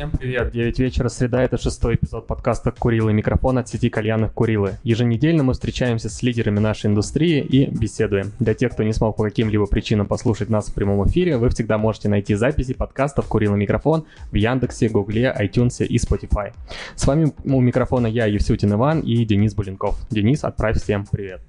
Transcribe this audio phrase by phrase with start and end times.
[0.00, 0.50] Всем привет!
[0.50, 4.78] 9 вечера, среда, это шестой эпизод подкаста «Курилы микрофон» от сети кальянных «Курилы».
[4.82, 8.32] Еженедельно мы встречаемся с лидерами нашей индустрии и беседуем.
[8.38, 11.76] Для тех, кто не смог по каким-либо причинам послушать нас в прямом эфире, вы всегда
[11.76, 16.54] можете найти записи подкастов «Курилы микрофон» в Яндексе, Гугле, iTunes и Spotify.
[16.94, 19.98] С вами у микрофона я, Евсютин Иван и Денис Буленков.
[20.08, 21.42] Денис, отправь всем привет.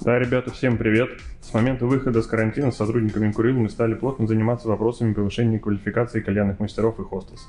[0.00, 1.10] Да, ребята, всем привет.
[1.42, 6.20] С момента выхода с карантина с сотрудниками Курил мы стали плотно заниматься вопросами повышения квалификации
[6.20, 7.48] кальянных мастеров и хостес.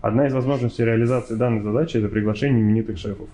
[0.00, 3.28] Одна из возможностей реализации данной задачи– это приглашение именитых шефов.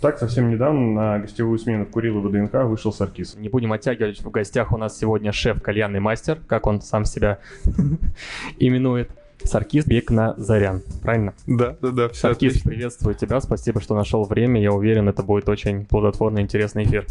[0.00, 3.36] Так, совсем недавно на гостевую смену в Курил и ВДНХ вышел Саркис.
[3.36, 7.38] Не будем оттягивать, в гостях у нас сегодня шеф кальянный мастер, как он сам себя
[8.58, 9.10] именует.
[9.44, 11.34] Саркис Бекна Зарян, правильно?
[11.46, 12.70] Да, да, да, все Саркис, отлично.
[12.70, 17.06] приветствую тебя, спасибо, что нашел время, я уверен, это будет очень плодотворный, интересный эфир.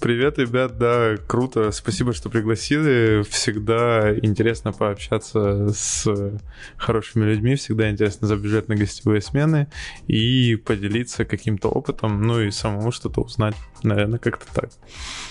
[0.00, 6.06] Привет, ребят, да, круто, спасибо, что пригласили, всегда интересно пообщаться с
[6.76, 9.68] хорошими людьми, всегда интересно забежать на гостевые смены
[10.06, 14.70] и поделиться каким-то опытом, ну и самому что-то узнать, наверное, как-то так.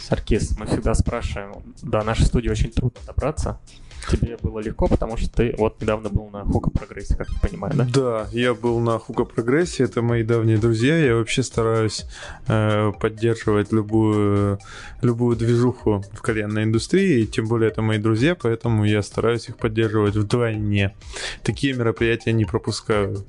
[0.02, 3.60] Саркис, мы всегда спрашиваем, да, нашей студии очень трудно добраться,
[4.06, 7.74] тебе было легко, потому что ты вот недавно был на Хука Прогрессе, как я понимаю,
[7.76, 7.88] да?
[7.94, 12.06] Да, я был на Хука Прогрессе, это мои давние друзья, я вообще стараюсь
[12.48, 14.60] э, поддерживать любую,
[15.02, 19.58] любую движуху в кальянной индустрии, и тем более это мои друзья, поэтому я стараюсь их
[19.58, 20.96] поддерживать вдвойне.
[21.44, 23.26] Такие мероприятия не пропускаю.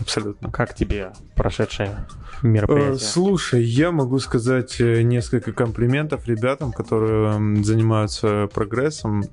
[0.00, 0.50] Абсолютно.
[0.50, 2.06] Как тебе прошедшее
[2.42, 2.94] мероприятие?
[2.94, 9.24] Э, слушай, я могу сказать э, несколько комплиментов ребятам, которые занимаются прогрессом.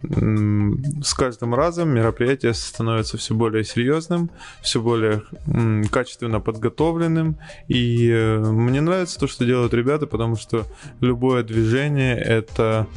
[1.02, 4.30] С каждым разом мероприятие становится все более серьезным,
[4.62, 5.24] все более
[5.92, 7.38] качественно подготовленным.
[7.68, 10.66] И э, мне нравится то, что делают ребята, потому что
[11.00, 12.88] любое движение это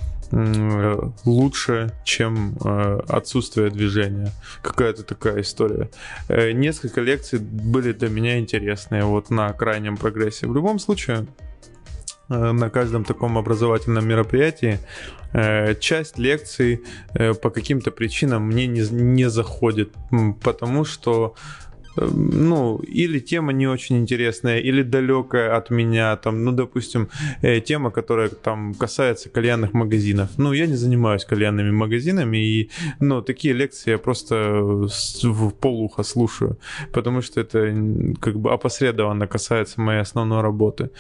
[1.25, 4.33] лучше, чем э, отсутствие движения.
[4.62, 5.91] Какая-то такая история.
[6.28, 10.47] Э, несколько лекций были для меня интересные вот на крайнем прогрессе.
[10.47, 11.27] В любом случае,
[12.30, 14.78] э, на каждом таком образовательном мероприятии
[15.81, 16.84] часть лекций
[17.15, 19.94] по каким-то причинам мне не, не заходит,
[20.42, 21.34] потому что
[21.97, 27.08] ну, или тема не очень интересная, или далекая от меня, там, ну, допустим,
[27.42, 30.30] э, тема, которая там касается кальянных магазинов.
[30.38, 32.70] Ну, я не занимаюсь кальянными магазинами, и,
[33.00, 34.34] ну, такие лекции я просто
[35.22, 36.58] в полухо слушаю,
[36.92, 37.75] потому что это
[38.20, 40.91] как бы опосредованно касается моей основной работы.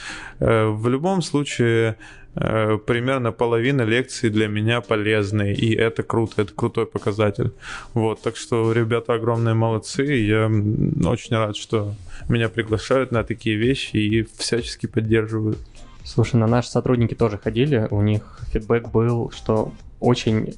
[0.40, 1.96] Э, в любом случае, Э,
[2.34, 7.52] примерно половина лекций для меня полезны, и это круто, это крутой показатель.
[7.94, 11.94] Вот, так что ребята огромные молодцы, я очень рад, что
[12.28, 15.58] меня приглашают на такие вещи и всячески поддерживают.
[16.04, 20.52] Слушай, на наши сотрудники тоже ходили, у них фидбэк был, что очень э,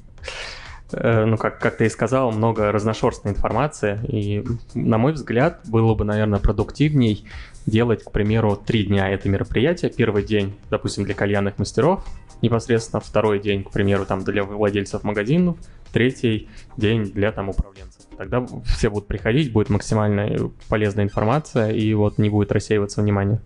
[1.03, 6.05] ну, как, как ты и сказал, много разношерстной информации, и, на мой взгляд, было бы,
[6.05, 7.25] наверное, продуктивней
[7.65, 9.91] делать, к примеру, три дня это мероприятие.
[9.91, 12.05] Первый день, допустим, для кальянных мастеров,
[12.41, 15.57] непосредственно второй день, к примеру, там для владельцев магазинов,
[15.91, 16.47] третий
[16.77, 18.01] день для там управленцев.
[18.17, 23.41] Тогда все будут приходить, будет максимально полезная информация, и вот не будет рассеиваться внимание.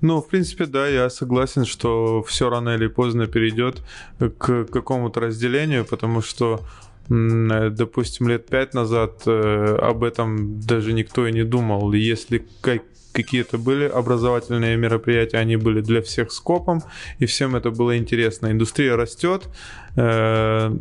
[0.00, 3.82] Ну, в принципе, да, я согласен, что все рано или поздно перейдет
[4.18, 6.60] к какому-то разделению, потому что
[7.08, 11.92] допустим, лет пять назад э, об этом даже никто и не думал.
[11.92, 12.82] Если как
[13.12, 16.82] какие-то были образовательные мероприятия, они были для всех скопом,
[17.20, 18.50] и всем это было интересно.
[18.50, 19.48] Индустрия растет,
[19.96, 20.76] э,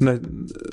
[0.00, 0.20] на,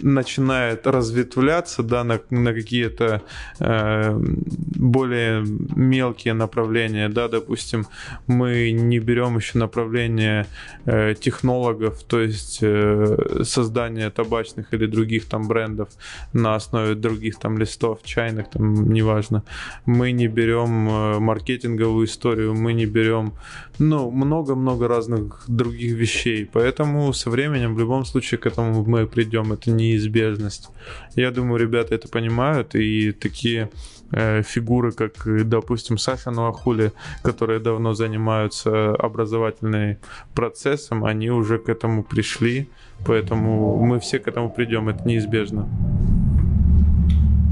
[0.02, 3.22] начинает разветвляться да, на, на какие-то
[3.60, 5.44] э, более
[5.76, 7.10] мелкие направления.
[7.10, 7.88] Да, допустим,
[8.28, 10.46] мы не берем еще направление
[10.86, 15.90] э, технологов, то есть э, создание табачных или других там брендов
[16.34, 19.44] на основе других там листов, чайных, там неважно.
[19.86, 23.34] Мы не берем э, маркетинговую историю, мы не берем
[23.80, 26.50] ну, много-много разных других вещей.
[26.52, 30.70] Поэтому со временем в любом случае к этому мы придем, это неизбежность.
[31.16, 33.70] Я думаю, ребята это понимают, и такие
[34.12, 35.14] э, фигуры, как,
[35.50, 36.92] допустим, Саша Нуахули,
[37.24, 39.98] которые давно занимаются образовательным
[40.36, 42.68] процессом, они уже к этому пришли,
[43.08, 45.68] поэтому мы все к этому придем, это неизбежно.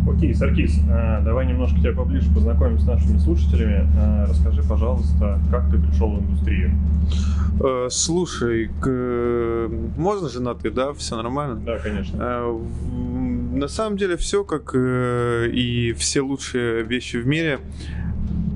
[0.08, 3.88] Окей, Саркис, э, давай немножко тебя поближе познакомим с нашими слушателями.
[3.98, 6.72] Э, расскажи, пожалуйста, как ты пришел в индустрию?
[7.60, 9.70] Э, слушай, к...
[9.98, 10.94] можно же на ты, да?
[10.94, 11.56] Все нормально?
[11.66, 12.60] Да, конечно.
[13.52, 17.60] На самом деле все, как и все лучшие вещи в мире,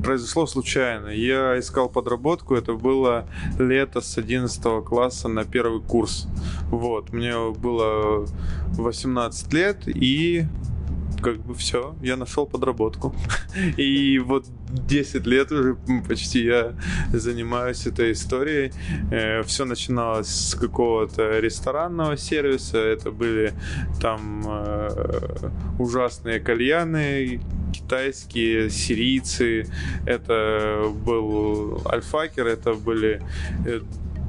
[0.03, 1.07] произошло случайно.
[1.07, 3.25] Я искал подработку, это было
[3.57, 6.27] лето с 11 класса на первый курс.
[6.69, 8.25] Вот, мне было
[8.77, 10.45] 18 лет, и
[11.21, 13.15] как бы все, я нашел подработку.
[13.77, 15.77] И вот 10 лет уже
[16.07, 16.73] почти я
[17.13, 18.71] занимаюсь этой историей.
[19.11, 22.77] Э, все начиналось с какого-то ресторанного сервиса.
[22.77, 23.53] Это были
[24.01, 25.49] там э,
[25.79, 27.41] ужасные кальяны,
[27.73, 29.67] китайские, сирийцы.
[30.05, 33.21] Это был альфакер, это были
[33.65, 33.81] э,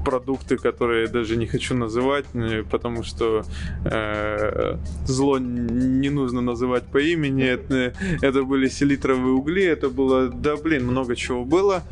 [0.05, 3.44] продукты, которые даже не хочу называть, э, потому что
[3.85, 4.76] э,
[5.06, 7.44] зло не нужно называть по имени.
[7.44, 7.93] Это,
[8.23, 11.82] это были селитровые угли, это было, да блин, много чего было.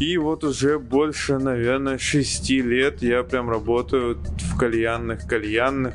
[0.00, 5.94] И вот уже больше, наверное, шести лет я прям работаю в кальянных, кальянных,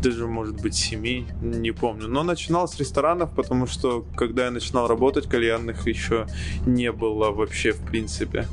[0.00, 2.06] даже, может быть, семи, не помню.
[2.06, 6.26] Но начинал с ресторанов, потому что, когда я начинал работать, кальянных еще
[6.66, 8.46] не было вообще, в принципе.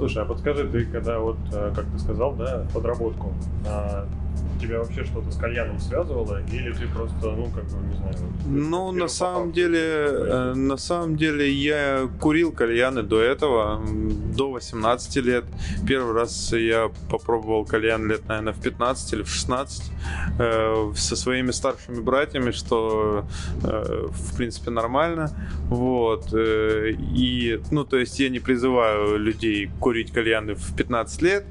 [0.00, 3.34] Слушай, а подскажи, ты когда вот, э, как ты сказал, да, подработку,
[4.60, 8.14] тебя вообще что-то с кальяном связывало, или ты просто, ну, как бы, не знаю...
[8.46, 13.80] Ну, на самом деле, э, на самом деле я курил кальяны до этого,
[14.36, 15.44] до 18 лет.
[15.86, 19.82] Первый раз я попробовал кальян лет, наверное, в 15 или в 16
[20.38, 23.24] э, со своими старшими братьями, что,
[23.62, 25.30] э, в принципе, нормально.
[25.68, 26.32] Вот.
[26.32, 31.44] Э, и, ну, то есть я не призываю людей курить кальяны в 15 лет,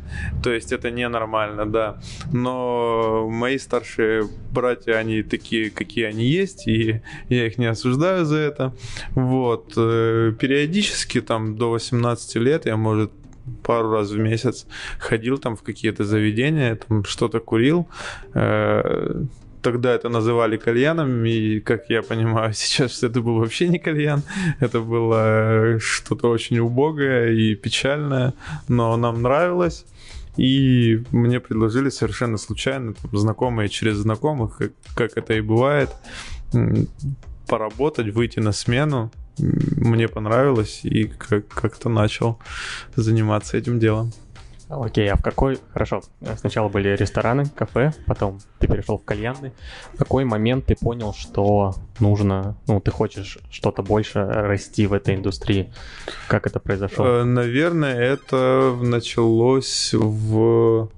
[0.44, 1.98] то есть это ненормально, да.
[2.32, 2.99] Но
[3.30, 8.74] мои старшие братья, они такие, какие они есть, и я их не осуждаю за это.
[9.16, 9.74] Вот.
[9.78, 13.12] Э, периодически, там, до 18 лет я, может,
[13.64, 14.66] пару раз в месяц
[15.00, 17.88] ходил там в какие-то заведения, там что-то курил.
[18.34, 19.24] Э,
[19.62, 24.24] тогда это называли кальяном, и, как я понимаю, сейчас это был вообще не кальян,
[24.60, 28.34] это было что-то очень убогое и печальное,
[28.68, 29.86] но нам нравилось.
[30.40, 35.90] И мне предложили совершенно случайно, там, знакомые через знакомых, как, как это и бывает,
[37.46, 39.12] поработать, выйти на смену.
[39.38, 42.40] Мне понравилось, и как- как-то начал
[42.96, 44.14] заниматься этим делом.
[44.70, 45.58] Окей, а в какой...
[45.74, 46.04] Хорошо,
[46.38, 49.52] сначала были рестораны, кафе, потом ты перешел в кальянный.
[49.94, 52.56] В какой момент ты понял, что нужно...
[52.68, 55.74] Ну, ты хочешь что-то больше расти в этой индустрии?
[56.28, 57.04] Как это произошло?
[57.04, 60.90] Э, наверное, это началось в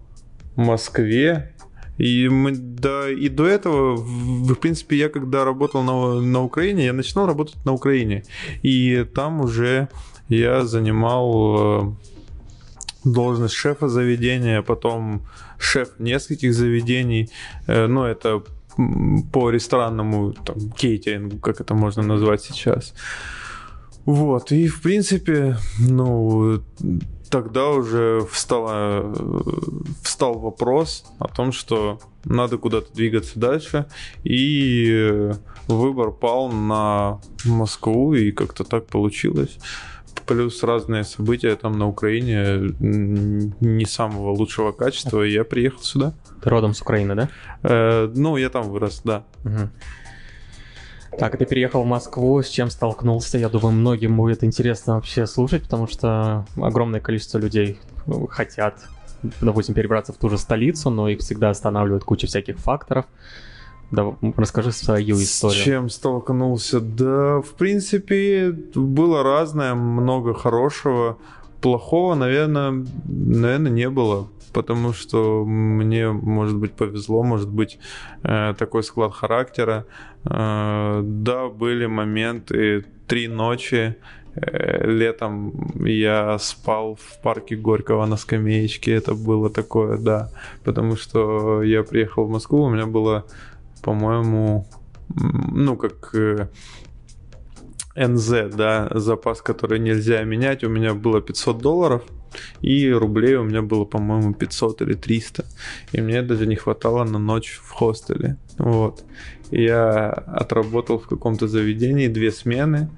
[0.57, 1.55] Москве.
[1.97, 6.85] И, мы, да, и до этого, в, в принципе, я когда работал на, на Украине,
[6.85, 8.25] я начинал работать на Украине.
[8.63, 9.87] И там уже
[10.27, 12.10] я занимал э,
[13.03, 15.21] должность шефа заведения, потом
[15.57, 17.29] шеф нескольких заведений.
[17.67, 18.43] Э, ну, это
[19.31, 22.93] по ресторанному там, кейтерингу, как это можно назвать сейчас.
[24.05, 26.61] Вот, и в принципе, ну,
[27.29, 29.13] тогда уже встала,
[30.01, 33.85] встал вопрос о том, что надо куда-то двигаться дальше,
[34.23, 35.31] и
[35.67, 39.57] выбор пал на Москву, и как-то так получилось
[40.25, 46.13] плюс разные события там на Украине не самого лучшего качества, и я приехал сюда.
[46.43, 47.29] Ты родом с Украины, да?
[47.63, 49.23] Э, ну, я там вырос, да.
[49.43, 49.69] Угу.
[51.19, 53.37] Так, ты переехал в Москву, с чем столкнулся?
[53.37, 57.79] Я думаю, многим будет интересно вообще слушать, потому что огромное количество людей
[58.29, 58.79] хотят,
[59.41, 63.05] допустим, перебраться в ту же столицу, но их всегда останавливают куча всяких факторов.
[63.91, 65.61] Да, расскажи свою историю.
[65.61, 66.79] С чем столкнулся?
[66.79, 71.17] Да, в принципе, было разное, много хорошего.
[71.61, 74.27] Плохого, наверное, наверное, не было.
[74.53, 77.79] Потому что мне, может быть, повезло, может быть,
[78.23, 79.85] э, такой склад характера.
[80.25, 83.95] Э, да, были моменты, три ночи
[84.35, 88.93] э, летом я спал в парке Горького на скамеечке.
[88.93, 90.29] Это было такое, да.
[90.63, 93.25] Потому что я приехал в Москву, у меня было
[93.81, 94.67] по-моему,
[95.09, 96.47] ну, как э,
[97.95, 102.03] НЗ, да, запас, который нельзя менять, у меня было 500 долларов,
[102.61, 105.45] и рублей у меня было, по-моему, 500 или 300.
[105.91, 108.37] И мне даже не хватало на ночь в хостеле.
[108.57, 109.03] Вот.
[109.51, 112.89] я отработал в каком-то заведении две смены,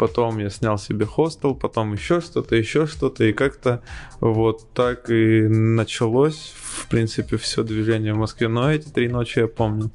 [0.00, 3.82] потом я снял себе хостел, потом еще что-то, еще что-то, и как-то
[4.20, 8.48] вот так и началось, в принципе, все движение в Москве.
[8.48, 9.90] Но эти три ночи я помню,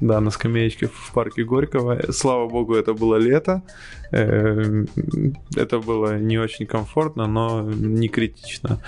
[0.00, 2.10] да, на скамеечке в парке Горького.
[2.10, 3.62] Слава богу, это было лето,
[4.12, 4.86] э,
[5.54, 8.80] это было не очень комфортно, но не критично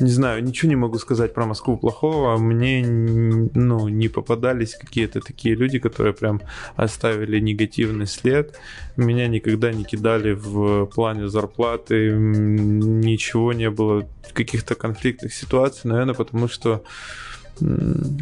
[0.00, 2.38] не знаю, ничего не могу сказать про Москву плохого.
[2.38, 6.40] Мне, ну, не попадались какие-то такие люди, которые прям
[6.76, 8.58] оставили негативный след.
[8.96, 16.48] Меня никогда не кидали в плане зарплаты, ничего не было, каких-то конфликтных ситуаций, наверное, потому
[16.48, 16.82] что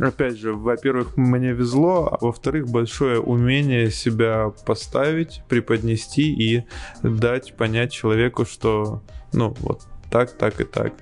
[0.00, 6.64] опять же, во-первых, мне везло, а во-вторых, большое умение себя поставить, преподнести и
[7.02, 10.94] дать понять человеку, что, ну, вот так, так и так.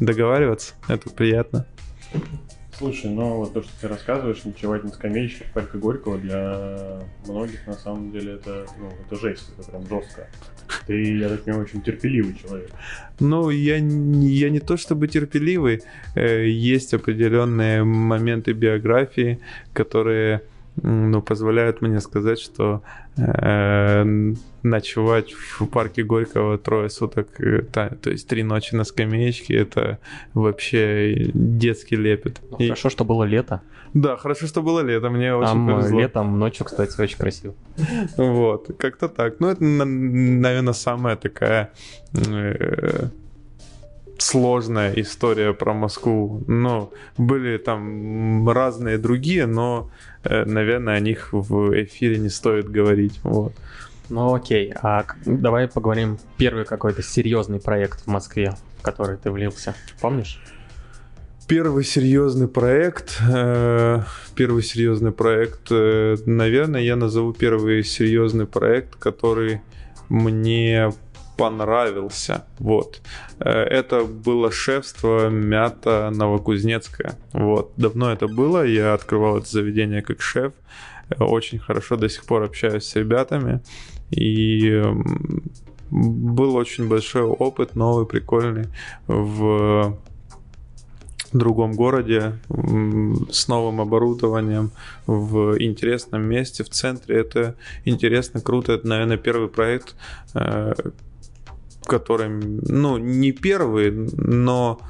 [0.00, 1.66] Договариваться, это приятно.
[2.80, 7.66] Слушай, ну вот то, что ты рассказываешь, ночевать на скамеечке в парке Горького для многих
[7.66, 10.26] на самом деле это, ну, это жесть, это прям жестко.
[10.86, 12.70] Ты, я так понимаю, очень терпеливый человек.
[13.18, 15.82] Ну, я, я не то чтобы терпеливый,
[16.14, 19.40] э, есть определенные моменты биографии,
[19.74, 20.40] которые
[20.82, 22.82] ну, позволяют мне сказать, что
[23.16, 29.56] э, ночевать в парке Горького трое суток, э, та, то есть три ночи на скамеечке,
[29.56, 29.98] это
[30.34, 32.40] вообще детский лепет.
[32.50, 32.68] Ну, И...
[32.68, 33.60] Хорошо, что было лето.
[33.92, 36.00] Да, хорошо, что было лето, мне очень Там повезло.
[36.00, 37.54] летом, ночью, кстати, очень красиво.
[38.16, 39.40] Вот, как-то так.
[39.40, 41.72] Ну, это, наверное, самая такая
[42.14, 43.08] э,
[44.22, 46.42] сложная история про Москву.
[46.46, 49.90] Ну, были там разные другие, но,
[50.24, 53.20] э, наверное, о них в эфире не стоит говорить.
[53.22, 53.52] Вот.
[54.08, 59.74] Ну окей, а давай поговорим первый какой-то серьезный проект в Москве, в который ты влился.
[60.00, 60.40] Помнишь?
[61.46, 64.02] Первый серьезный проект, э,
[64.36, 69.60] первый серьезный проект, э, наверное, я назову первый серьезный проект, который
[70.08, 70.92] мне
[71.40, 72.44] понравился.
[72.58, 73.00] Вот.
[73.38, 77.14] Э, это было шефство Мята Новокузнецкая.
[77.32, 77.72] Вот.
[77.78, 80.52] Давно это было, я открывал это заведение как шеф.
[81.08, 83.60] Э, очень хорошо до сих пор общаюсь с ребятами.
[84.10, 84.82] И
[85.90, 88.66] был очень большой опыт, новый, прикольный
[89.06, 89.96] в
[91.32, 92.38] другом городе
[93.30, 94.72] с новым оборудованием
[95.06, 97.20] в интересном месте в центре.
[97.20, 97.54] Это
[97.84, 98.72] интересно, круто.
[98.72, 99.94] Это, наверное, первый проект,
[100.34, 100.74] э,
[101.90, 104.80] который, ну, не первый, но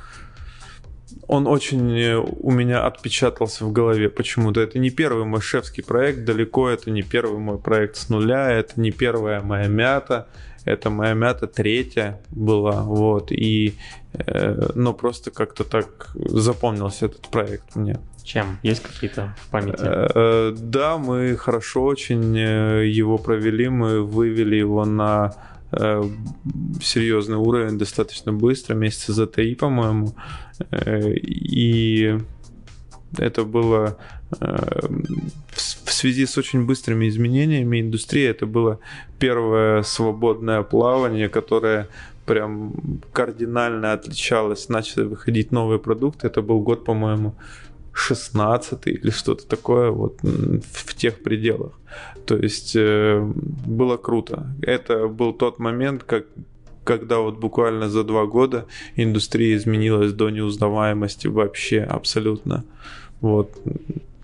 [1.26, 4.60] он очень э, у меня отпечатался в голове почему-то.
[4.60, 8.78] Это не первый мой шефский проект, далеко это не первый мой проект с нуля, это
[8.78, 10.26] не первая моя мята,
[10.66, 13.76] это моя мята третья была, вот, и,
[14.12, 17.98] э, ну, просто как-то так запомнился этот проект мне.
[18.24, 18.58] Чем?
[18.62, 19.80] Есть какие-то в памяти?
[19.80, 27.78] Э, э, да, мы хорошо очень его провели, мы вывели его на Э, серьезный уровень
[27.78, 30.14] достаточно быстро, месяца за три, по-моему.
[30.70, 32.18] Э, и
[33.18, 33.98] это было
[34.40, 34.88] э,
[35.52, 38.26] в связи с очень быстрыми изменениями индустрии.
[38.26, 38.78] Это было
[39.18, 41.88] первое свободное плавание, которое
[42.26, 42.72] прям
[43.12, 44.68] кардинально отличалось.
[44.68, 46.26] Начали выходить новые продукты.
[46.26, 47.34] Это был год, по-моему,
[47.92, 51.72] 16 или что-то такое вот в тех пределах.
[52.30, 53.20] То есть э,
[53.66, 54.46] было круто.
[54.62, 56.26] Это был тот момент, как
[56.84, 62.62] когда вот буквально за два года индустрия изменилась до неузнаваемости вообще абсолютно.
[63.20, 63.50] Вот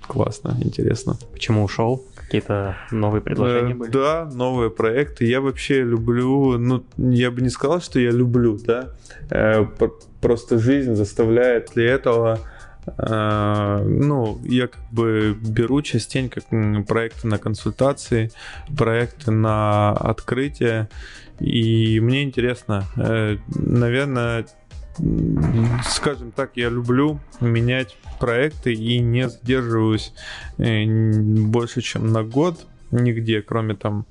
[0.06, 1.16] классно, интересно.
[1.32, 2.04] Почему ушел?
[2.14, 3.90] Какие-то новые предложения э, были?
[3.90, 5.24] Да, новые проекты.
[5.24, 8.90] Я вообще люблю, ну, я бы не сказал, что я люблю, да.
[9.30, 9.66] Э,
[10.20, 12.55] просто жизнь заставляет для этого Э,
[12.98, 16.40] ну, я как бы беру частенько
[16.86, 18.30] проекты на консультации,
[18.76, 20.88] проекты на открытие,
[21.40, 24.46] и мне интересно, э, наверное,
[25.84, 30.12] скажем так, я люблю менять проекты и не задерживаюсь
[30.58, 34.06] э, больше, чем на год нигде, кроме там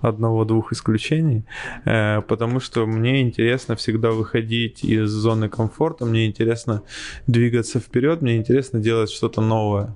[0.00, 1.44] одного-двух исключений,
[1.84, 6.82] э, потому что мне интересно всегда выходить из зоны комфорта, мне интересно
[7.26, 9.94] двигаться вперед, мне интересно делать что-то новое.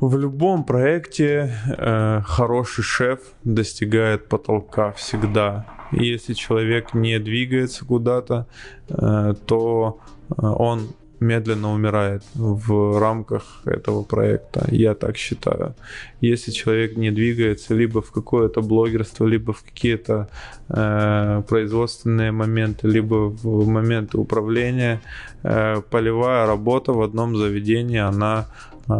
[0.00, 5.66] В любом проекте э, хороший шеф достигает потолка всегда.
[5.92, 8.46] Если человек не двигается куда-то,
[8.88, 10.00] э, то
[10.36, 10.88] он
[11.20, 15.74] медленно умирает в рамках этого проекта, я так считаю.
[16.20, 20.28] Если человек не двигается либо в какое-то блогерство, либо в какие-то
[20.68, 25.00] э, производственные моменты, либо в моменты управления,
[25.42, 28.46] э, полевая работа в одном заведении, она
[28.88, 28.92] э,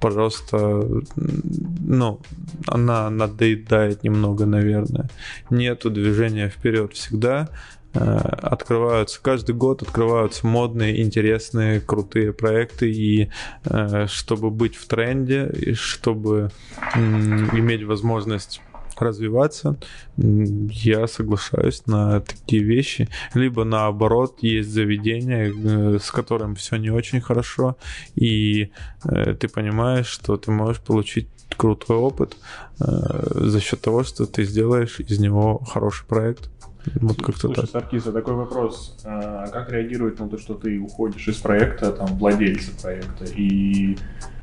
[0.00, 0.84] пожалуйста,
[1.16, 2.20] ну,
[2.66, 5.08] она надоедает немного, наверное.
[5.50, 7.48] Нету движения вперед всегда.
[7.94, 13.30] Э, открываются каждый год открываются модные, интересные, крутые проекты и
[13.64, 16.50] э, чтобы быть в тренде и чтобы
[16.94, 18.60] иметь возможность
[18.98, 19.76] развиваться,
[20.16, 23.08] я соглашаюсь на такие вещи.
[23.32, 27.76] Либо наоборот, есть заведение, э, с которым все не очень хорошо,
[28.16, 28.70] и
[29.02, 32.36] ты понимаешь, что ты можешь получить крутой опыт
[32.78, 36.50] за счет того, что ты сделаешь из него хороший проект.
[36.96, 37.70] Вот как-то Слушай, так.
[37.70, 38.98] Саркиса, такой вопрос.
[39.04, 43.24] А как реагирует на то, что ты уходишь из проекта, там, владельцы проекта?
[43.24, 43.96] И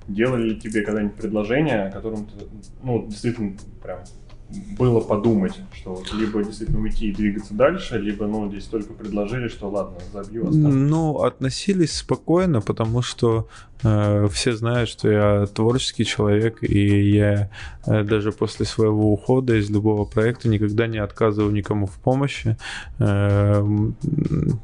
[0.07, 2.45] делали ли тебе когда-нибудь предложение, о котором ты,
[2.83, 3.99] ну, действительно, прям
[4.77, 9.47] было подумать, что вот либо действительно уйти и двигаться дальше, либо, ну, здесь только предложили,
[9.47, 10.73] что ладно, забью, останусь.
[10.73, 13.47] Ну, относились спокойно, потому что
[13.81, 17.49] все знают, что я творческий человек, и я
[17.85, 22.57] э, даже после своего ухода из любого проекта никогда не отказываю никому в помощи.
[22.99, 23.61] Э,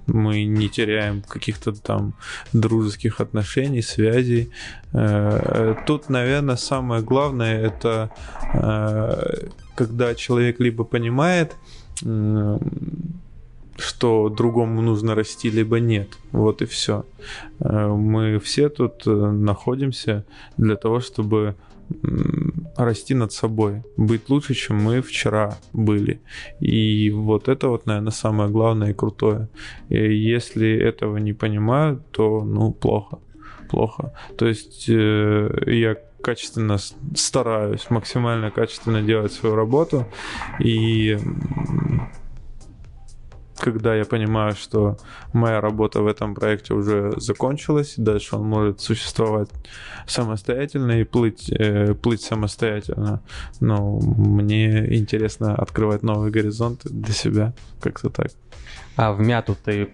[0.07, 2.13] мы не теряем каких-то там
[2.53, 4.51] дружеских отношений, связей.
[4.93, 8.11] Э, тут, наверное, самое главное это
[8.53, 11.55] э, когда человек либо понимает,
[13.77, 16.07] что другому нужно расти, либо нет.
[16.31, 17.05] Вот и все.
[17.59, 20.25] Э, мы все тут э, находимся
[20.57, 21.55] для того, чтобы
[22.77, 26.21] расти над собой, быть лучше, чем мы вчера были.
[26.59, 29.49] И вот это вот, наверное, самое главное и крутое.
[29.89, 33.19] И если этого не понимают, то, ну, плохо.
[33.69, 34.13] Плохо.
[34.37, 36.77] То есть э, я качественно
[37.15, 40.05] стараюсь, максимально качественно делать свою работу.
[40.59, 41.17] И
[43.61, 44.97] когда я понимаю, что
[45.33, 49.49] моя работа в этом проекте уже закончилась, дальше он может существовать
[50.07, 53.21] самостоятельно и плыть, э, плыть самостоятельно.
[53.59, 58.31] Но мне интересно открывать новые горизонты для себя, как-то так.
[58.95, 59.89] А в мяту ты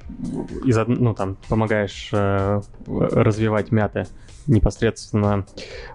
[0.64, 4.08] из, ну, там, помогаешь э, развивать мяты
[4.48, 5.46] непосредственно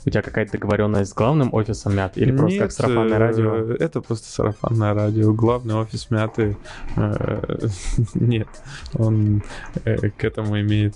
[0.06, 3.54] у тебя какая-то договоренность с главным офисом Мят или просто Нет, как сарафанное радио?
[3.72, 5.32] э, Это просто сарафанное радио.
[5.32, 6.56] Главный офис Мяты
[6.96, 7.68] э,
[8.14, 8.48] нет,
[8.94, 9.42] он
[9.84, 10.94] э, к этому имеет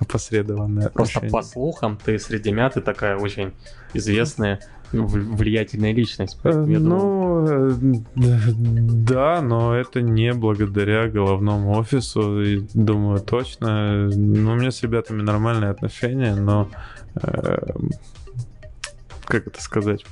[0.00, 1.32] опосредованное Просто отношение.
[1.32, 3.52] по слухам ты среди Мяты такая очень
[3.94, 4.60] известная
[4.92, 6.36] влиятельная личность.
[6.36, 7.70] Э, поэтому я Ну, э,
[8.16, 14.08] да, но это не благодаря головному офису, и думаю, точно.
[14.08, 16.68] Ну, у меня с ребятами нормальные отношения, но
[17.22, 17.72] э,
[19.24, 20.04] как это сказать?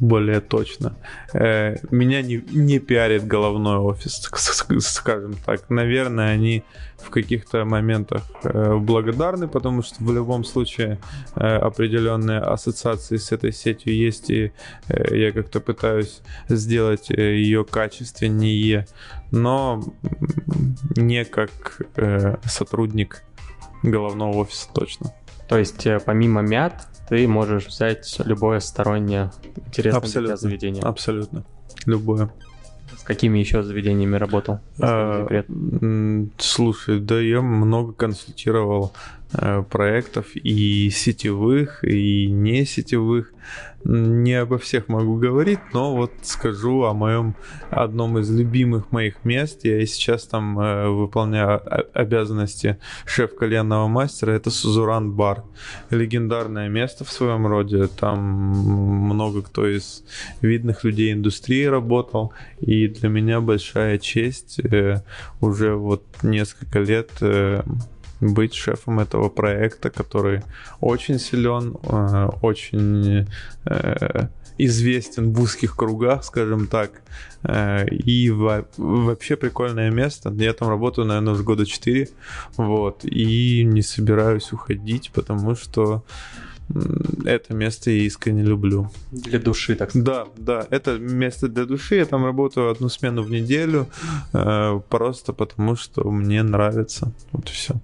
[0.00, 0.96] Более точно.
[1.34, 5.70] Э, Меня не, не пиарит головной офис, ск- ск- скажем так.
[5.70, 6.64] Наверное, они
[6.98, 10.98] в каких-то моментах э, благодарны, потому что в любом случае
[11.36, 14.52] э, определенные ассоциации с этой сетью есть, и
[14.88, 18.86] я как-то пытаюсь сделать ее качественнее,
[19.30, 19.82] но
[20.96, 21.80] не как
[22.44, 23.22] сотрудник
[23.82, 25.12] головного офиса точно.
[25.50, 29.32] То есть э, помимо Мят ты можешь взять любое стороннее
[29.66, 30.36] интересное для тебя Абсолютно.
[30.36, 30.82] заведение.
[30.84, 31.44] Абсолютно.
[31.86, 32.30] Любое.
[32.96, 34.60] С какими еще заведениями работал?
[34.80, 35.26] А,
[36.38, 38.92] Слушай, да я много консультировал
[39.32, 43.32] э, проектов и сетевых, и не сетевых.
[43.84, 47.34] Не обо всех могу говорить, но вот скажу о моем
[47.70, 49.64] одном из любимых моих мест.
[49.64, 51.62] Я и сейчас там э, выполняю
[51.94, 54.32] обязанности шеф кальянного мастера.
[54.32, 55.44] Это Сузуран Бар.
[55.88, 57.86] Легендарное место в своем роде.
[57.86, 60.04] Там много кто из
[60.42, 62.34] видных людей индустрии работал.
[62.60, 65.02] И для меня большая честь э,
[65.40, 67.62] уже вот несколько лет э,
[68.20, 70.42] быть шефом этого проекта, который
[70.80, 73.26] очень силен, э, очень
[73.66, 74.28] э,
[74.58, 76.90] известен в узких кругах, скажем так.
[77.42, 80.30] Э, И во- вообще прикольное место.
[80.38, 82.08] Я там работаю, наверное, уже года 4.
[82.56, 83.04] Вот.
[83.04, 86.02] И не собираюсь уходить, потому что
[87.24, 88.90] это место я искренне люблю.
[89.10, 90.06] Для души, так сказать.
[90.06, 91.96] Да, да, это место для души.
[91.96, 93.86] Я там работаю одну смену в неделю,
[94.32, 97.12] э, просто потому что мне нравится.
[97.32, 97.74] Вот и все.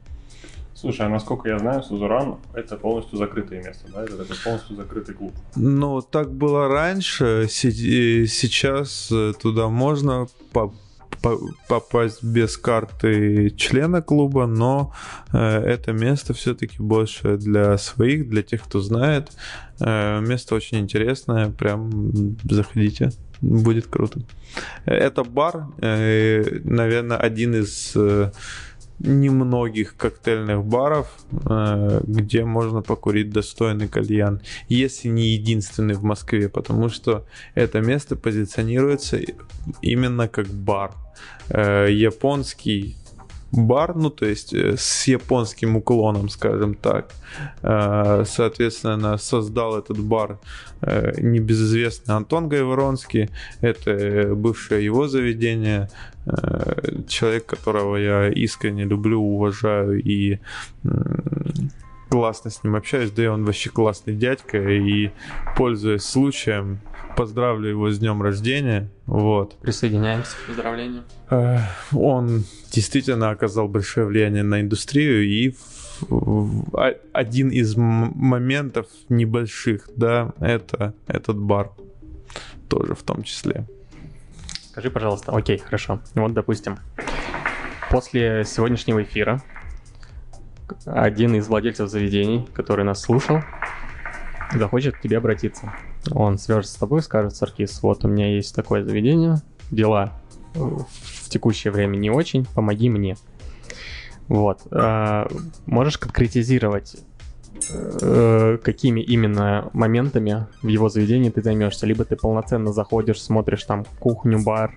[0.79, 4.05] Слушай, а насколько я знаю, Сузуран это полностью закрытое место, да?
[4.05, 5.33] Это такой полностью закрытый клуб.
[5.57, 7.45] Ну, так было раньше.
[7.47, 10.75] Э, Сейчас э, туда можно по-
[11.23, 14.93] по- попасть без карты члена клуба, но
[15.33, 19.33] э, это место все-таки больше для своих, для тех, кто знает.
[19.81, 21.91] Место очень интересное, прям
[22.45, 23.13] заходите,
[23.43, 24.21] будет круто.
[24.87, 27.95] Это бар, наверное, один из
[28.99, 36.89] немногих коктейльных баров, э, где можно покурить достойный кальян, если не единственный в Москве, потому
[36.89, 39.19] что это место позиционируется
[39.83, 40.93] именно как бар.
[41.49, 42.97] Э, Японский
[43.53, 47.13] бар, ну то есть э, с японским уклоном, скажем так.
[47.63, 50.39] Соответственно, создал этот бар
[50.83, 53.31] небезызвестный Антон Гайворонский.
[53.61, 55.89] Это э, бывшее его заведение.
[56.27, 60.39] Э, Человек, которого я искренне люблю, уважаю и
[62.11, 63.11] классно с ним общаюсь.
[63.11, 64.59] Да и он вообще классный дядька.
[64.59, 65.11] И
[65.57, 66.81] пользуясь случаем,
[67.17, 68.89] поздравлю его с днем рождения.
[69.07, 69.57] Вот.
[69.61, 71.03] Присоединяемся к поздравлению.
[71.31, 71.59] Э,
[71.93, 75.55] он действительно оказал большое влияние на индустрию и
[77.13, 81.73] один из моментов небольших, да, это этот бар
[82.69, 83.67] тоже в том числе.
[84.71, 86.01] Скажи, пожалуйста, окей, хорошо.
[86.15, 86.79] Вот, допустим,
[87.91, 89.43] после сегодняшнего эфира
[90.85, 93.41] один из владельцев заведений, который нас слушал,
[94.55, 95.73] захочет к тебе обратиться.
[96.11, 99.37] Он свяжется с тобой, скажет, Саркис, вот у меня есть такое заведение,
[99.71, 100.13] дела
[100.55, 103.17] в текущее время не очень, помоги мне.
[104.29, 104.63] Вот.
[104.71, 105.29] А,
[105.67, 106.97] можешь конкретизировать,
[107.71, 111.87] э, какими именно моментами в его заведении ты займешься?
[111.87, 114.77] Либо ты полноценно заходишь, смотришь там кухню, бар,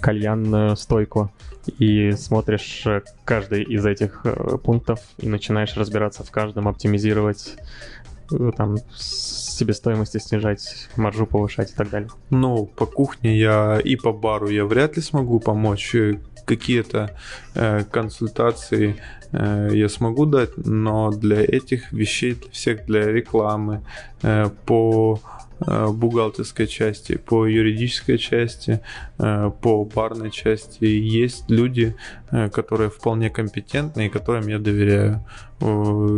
[0.00, 1.30] кальянную стойку
[1.78, 7.56] и смотришь э, каждый из этих э, пунктов и начинаешь разбираться в каждом, оптимизировать
[8.56, 12.10] там себестоимости снижать, маржу повышать и так далее.
[12.30, 15.94] Ну, по кухне я и по бару я вряд ли смогу помочь
[16.46, 17.10] какие-то
[17.54, 18.96] э, консультации
[19.32, 23.82] э, я смогу дать, но для этих вещей, всех для рекламы,
[24.22, 25.20] э, по
[25.60, 28.80] э, бухгалтерской части, по юридической части,
[29.18, 31.94] э, по барной части есть люди,
[32.30, 35.24] которые вполне компетентны и которым я доверяю.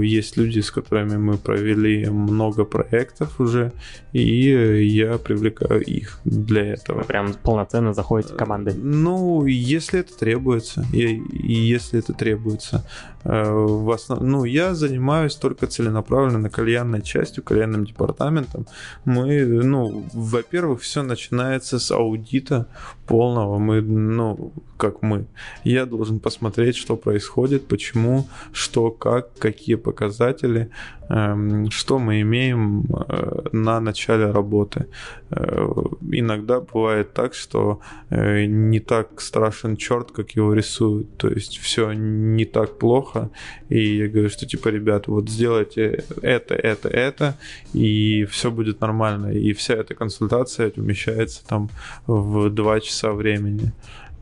[0.02, 3.72] Есть люди, с которыми мы провели много проектов уже,
[4.12, 6.98] и я привлекаю их для этого.
[6.98, 8.74] Вы прям полноценно заходите командой?
[8.74, 12.84] Ну, если это требуется, и, и если это требуется.
[13.24, 14.20] Э, в основ...
[14.20, 18.66] Ну, я занимаюсь только целенаправленно кальянной частью, кальянным департаментом.
[19.04, 22.66] Мы, ну, во-первых, все начинается с аудита
[23.08, 23.58] полного.
[23.58, 25.26] Мы, ну, как мы.
[25.64, 30.70] Я должен посмотреть, что происходит, почему, что, как, какие показатели,
[31.08, 34.86] что мы имеем э, на начале работы.
[35.30, 35.66] Э,
[36.12, 41.16] иногда бывает так, что э, не так страшен черт, как его рисуют.
[41.16, 43.30] То есть все не так плохо.
[43.70, 47.38] И я говорю, что типа, ребята, вот сделайте это, это, это,
[47.72, 49.32] и все будет нормально.
[49.32, 51.70] И вся эта консультация умещается там
[52.06, 53.72] в два часа времени.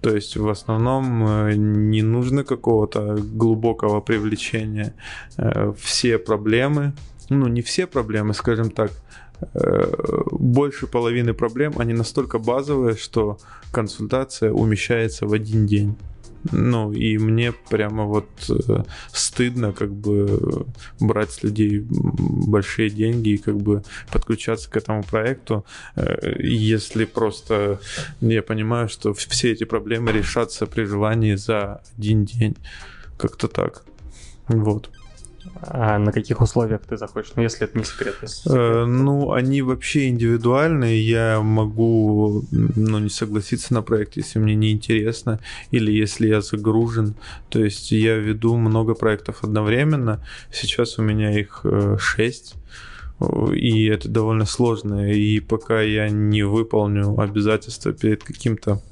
[0.07, 4.95] То есть в основном э, не нужно какого-то глубокого привлечения.
[5.37, 6.93] Э, все проблемы,
[7.29, 8.93] ну не все проблемы, скажем так,
[9.55, 9.93] э,
[10.31, 13.39] больше половины проблем, они настолько базовые, что
[13.73, 15.97] консультация умещается в один день.
[16.53, 20.67] Ну, и мне прямо вот э, стыдно как бы
[21.01, 23.83] брать с людей большие деньги и как бы
[24.13, 25.65] подключаться к этому проекту,
[25.97, 27.81] э, если просто
[28.21, 32.57] я понимаю, что все эти проблемы решатся при желании за один день.
[33.19, 33.85] Как-то так.
[34.49, 34.91] Вот.
[35.63, 37.33] А на каких условиях ты заходишь?
[37.37, 38.17] Ну, если это не секрет.
[38.47, 41.07] Э, ну, они вообще индивидуальные.
[41.07, 47.15] Я могу ну, не согласиться на проект, если мне не интересно, или если я загружен.
[47.49, 50.25] То есть я веду много проектов одновременно.
[50.53, 52.55] Сейчас у меня их э, шесть
[53.55, 55.11] и это довольно сложно.
[55.11, 58.83] И пока я не выполню обязательства перед каким-то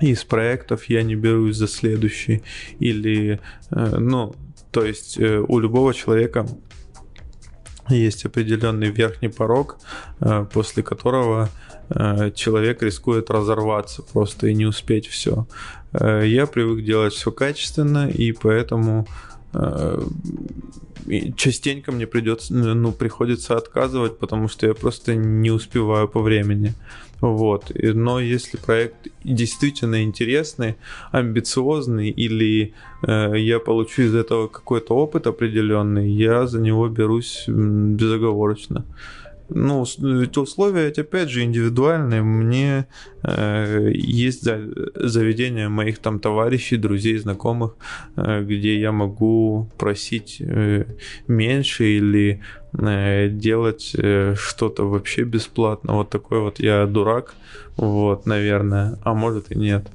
[0.00, 2.42] из проектов, я не берусь за следующий.
[2.78, 4.34] Или, э, ну,
[4.70, 6.46] то есть э, у любого человека
[7.88, 9.78] есть определенный верхний порог,
[10.20, 11.48] э, после которого
[11.88, 15.46] э, человек рискует разорваться просто и не успеть все.
[15.92, 19.08] Я привык делать все качественно, и поэтому
[21.36, 26.74] частенько мне придется, ну, приходится отказывать, потому что я просто не успеваю по времени.
[27.20, 27.72] Вот.
[27.74, 30.76] Но если проект действительно интересный,
[31.12, 32.72] амбициозный, или
[33.06, 38.84] э, я получу из этого какой-то опыт определенный, я за него берусь безоговорочно.
[39.52, 42.22] Ну, эти условия, эти опять же индивидуальные.
[42.22, 42.86] Мне
[43.24, 44.44] э, есть
[44.94, 47.74] заведения моих там товарищей, друзей, знакомых,
[48.16, 50.84] э, где я могу просить э,
[51.26, 55.94] меньше или делать э, что-то вообще бесплатно.
[55.94, 57.34] Вот такой вот я дурак,
[57.76, 59.88] вот, наверное, а может и нет.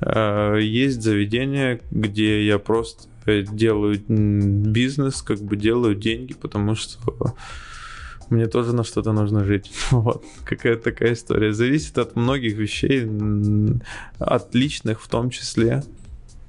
[0.00, 6.98] Э, есть заведения, где я просто делаю бизнес, как бы делаю деньги, потому что
[8.30, 9.70] мне тоже на что-то нужно жить.
[9.90, 11.52] Вот, какая-то такая история.
[11.52, 13.06] Зависит от многих вещей,
[14.18, 15.82] от личных в том числе.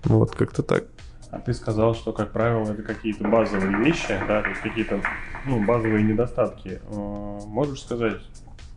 [0.04, 0.86] Вот, как-то так.
[1.32, 5.02] А ты сказал, что, как правило, это какие-то базовые вещи, да, то есть какие-то
[5.46, 6.82] ну, базовые недостатки.
[6.89, 8.22] Э, можешь сказать,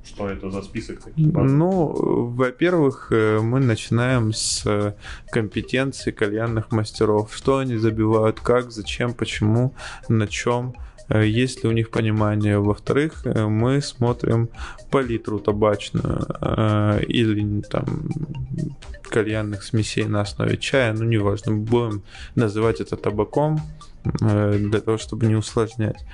[0.05, 1.53] что это за список таких базовых?
[1.53, 4.95] Ну, во-первых, э, мы начинаем с
[5.31, 7.35] компетенции кальянных мастеров.
[7.35, 9.75] Что они забивают, как, зачем, почему,
[10.09, 12.59] на чем э, есть ли у них понимание.
[12.59, 14.49] Во-вторых, э, мы смотрим
[14.91, 16.27] палитру табачную
[17.09, 17.85] или там
[19.03, 22.03] кальянных смесей на основе чая, ну неважно, будем
[22.35, 23.61] называть это табаком,
[24.21, 26.05] Э, для того, чтобы не усложнять.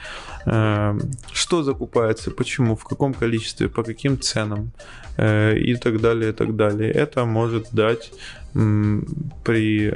[0.47, 0.99] Э,
[1.33, 4.71] что закупается, почему, в каком количестве, по каким ценам
[5.17, 6.93] э, и так далее, и так далее.
[6.93, 8.13] Это может дать
[9.45, 9.95] при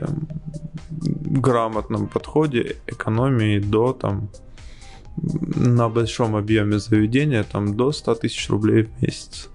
[1.41, 4.29] грамотном подходе экономии до там
[5.17, 9.49] на большом объеме заведения там до 100 тысяч рублей в месяц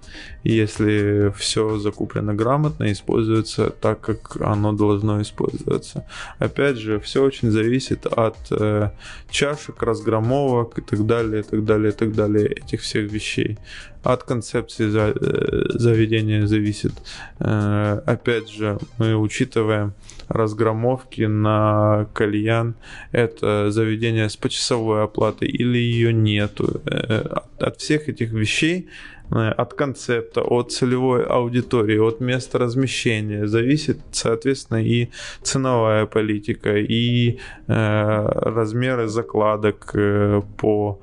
[0.44, 6.06] если все закуплено грамотно и используется так, как оно должно использоваться.
[6.38, 8.90] Опять же, все очень зависит от э,
[9.30, 13.58] чашек, разгромовок и так далее, и так далее, и так далее, этих всех вещей.
[14.02, 16.92] От концепции за, э, заведения зависит.
[17.38, 19.92] Э, опять же, мы учитываем
[20.28, 22.74] разгромовки на кальян.
[23.12, 26.80] Это заведение с почасовой оплатой или ее нету.
[26.86, 28.88] Э, от всех этих вещей
[29.30, 35.08] от концепта, от целевой аудитории, от места размещения зависит, соответственно, и
[35.42, 37.38] ценовая политика, и
[37.68, 40.98] э, размеры закладок э, по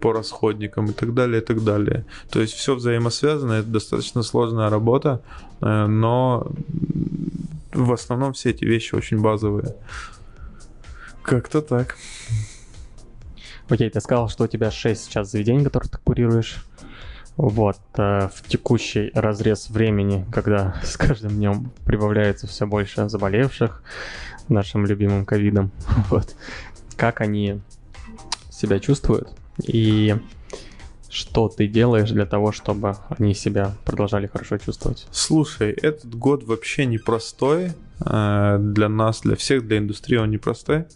[0.00, 2.04] по расходникам и так далее, и так далее.
[2.30, 5.22] То есть все взаимосвязано, это достаточно сложная работа,
[5.60, 6.48] э, но
[7.72, 9.76] в основном все эти вещи очень базовые.
[11.22, 11.96] Как-то так.
[13.68, 16.56] Окей, ты сказал, что у тебя 6 сейчас заведений, которые ты курируешь.
[17.36, 23.82] Вот, э, в текущий разрез времени, когда с каждым днем прибавляется все больше заболевших
[24.48, 25.70] нашим любимым ковидом,
[26.10, 26.34] вот,
[26.96, 27.60] как они
[28.50, 29.30] себя чувствуют
[29.62, 30.16] и
[31.14, 35.06] что ты делаешь для того, чтобы они себя продолжали хорошо чувствовать?
[35.12, 37.72] Слушай, этот год вообще непростой
[38.04, 40.86] э, для нас, для всех, для индустрии он непростой.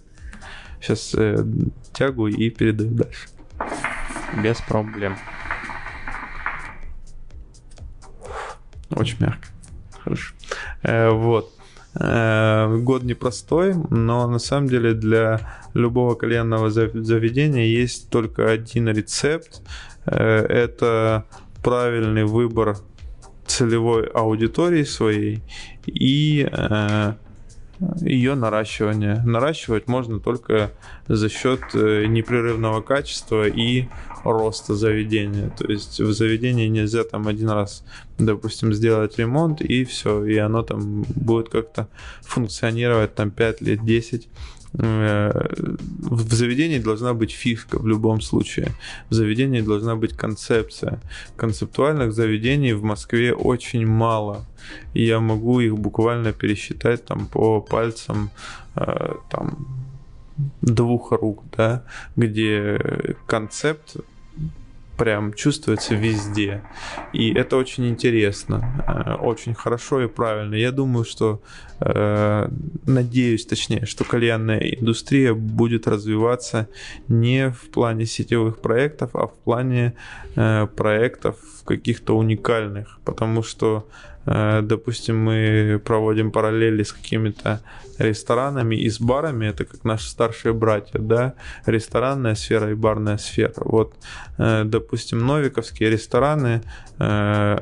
[0.81, 1.45] Сейчас э,
[1.93, 3.29] тягу и передаю дальше.
[4.43, 5.17] Без проблем.
[8.91, 9.49] Очень мягко.
[10.03, 10.35] Хорошо.
[10.83, 11.53] Э, вот.
[11.95, 15.41] Э, год непростой, но на самом деле для
[15.75, 19.63] любого кальянного заведения есть только один рецепт.
[20.07, 21.25] Э, это
[21.63, 22.77] правильный выбор
[23.47, 25.43] целевой аудитории своей
[25.87, 26.47] и
[28.01, 29.23] ее наращивание.
[29.25, 30.71] Наращивать можно только
[31.07, 33.89] за счет непрерывного качества и
[34.25, 35.51] роста заведения.
[35.57, 37.85] То есть в заведении нельзя там один раз,
[38.19, 41.89] допустим, сделать ремонт и все, и оно там будет как-то
[42.23, 44.29] функционировать там 5 лет, 10 э,
[44.79, 48.69] в заведении должна быть фишка в любом случае.
[49.11, 51.01] В заведении должна быть концепция.
[51.37, 54.45] Концептуальных заведений в Москве очень мало.
[54.95, 58.31] И я могу их буквально пересчитать там по пальцам
[58.77, 59.67] э, там
[60.63, 61.83] двух рук, да,
[62.17, 63.97] где концепт
[64.99, 66.63] прям чувствуется везде.
[67.15, 70.57] И это очень интересно, э, очень хорошо и правильно.
[70.57, 71.41] Я думаю, что,
[71.81, 72.49] э,
[72.87, 76.69] надеюсь точнее, что кальянная индустрия будет развиваться
[77.09, 79.95] не в плане сетевых проектов, а в плане
[80.37, 83.87] э, проектов каких-то уникальных, потому что
[84.63, 87.61] допустим, мы проводим параллели с какими-то
[87.99, 91.35] ресторанами и с барами, это как наши старшие братья, да,
[91.67, 93.55] ресторанная сфера и барная сфера.
[93.57, 93.95] Вот,
[94.39, 96.63] э, допустим, новиковские рестораны
[96.99, 97.59] э,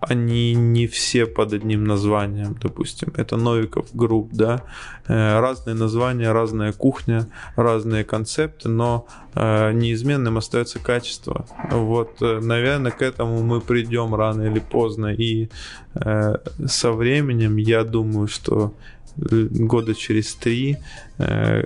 [0.00, 3.12] они не все под одним названием, допустим.
[3.16, 4.62] Это Новиков Group, да.
[5.08, 11.46] Э, разные названия, разная кухня, разные концепты, но э, неизменным остается качество.
[11.70, 15.12] Вот, э, наверное, к этому мы придем рано или поздно.
[15.14, 15.48] И
[15.94, 18.72] со временем я думаю, что
[19.18, 20.76] года через три
[21.18, 21.64] э,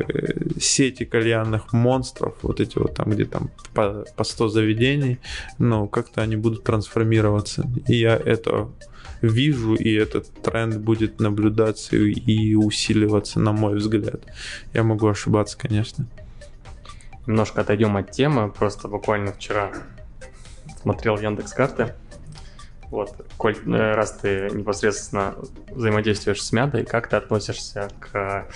[0.58, 5.18] сети кальянных монстров, вот эти вот там, где там по, по 100 заведений,
[5.58, 7.68] ну, как-то они будут трансформироваться.
[7.86, 8.68] И я это
[9.20, 14.22] вижу, и этот тренд будет наблюдаться и усиливаться, на мой взгляд.
[14.72, 16.06] Я могу ошибаться, конечно.
[17.26, 18.50] Немножко отойдем от темы.
[18.50, 19.72] Просто буквально вчера
[20.82, 21.94] смотрел Яндекс карты
[22.92, 25.35] вот, коль, э, раз ты непосредственно
[25.70, 28.46] взаимодействуешь с мятой, как ты относишься к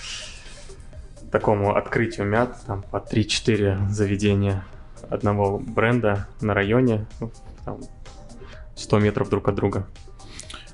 [1.31, 4.63] такому открытию мят, там, по 3-4 заведения
[5.09, 7.31] одного бренда на районе, ну,
[7.65, 7.79] там,
[8.75, 9.87] 100 метров друг от друга?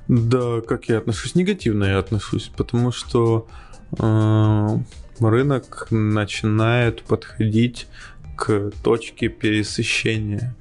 [0.09, 1.33] Да, как я отношусь?
[1.33, 3.47] Негативно я отношусь, потому что
[3.97, 4.67] э,
[5.21, 7.87] рынок начинает подходить
[8.35, 10.53] к точке пересыщения.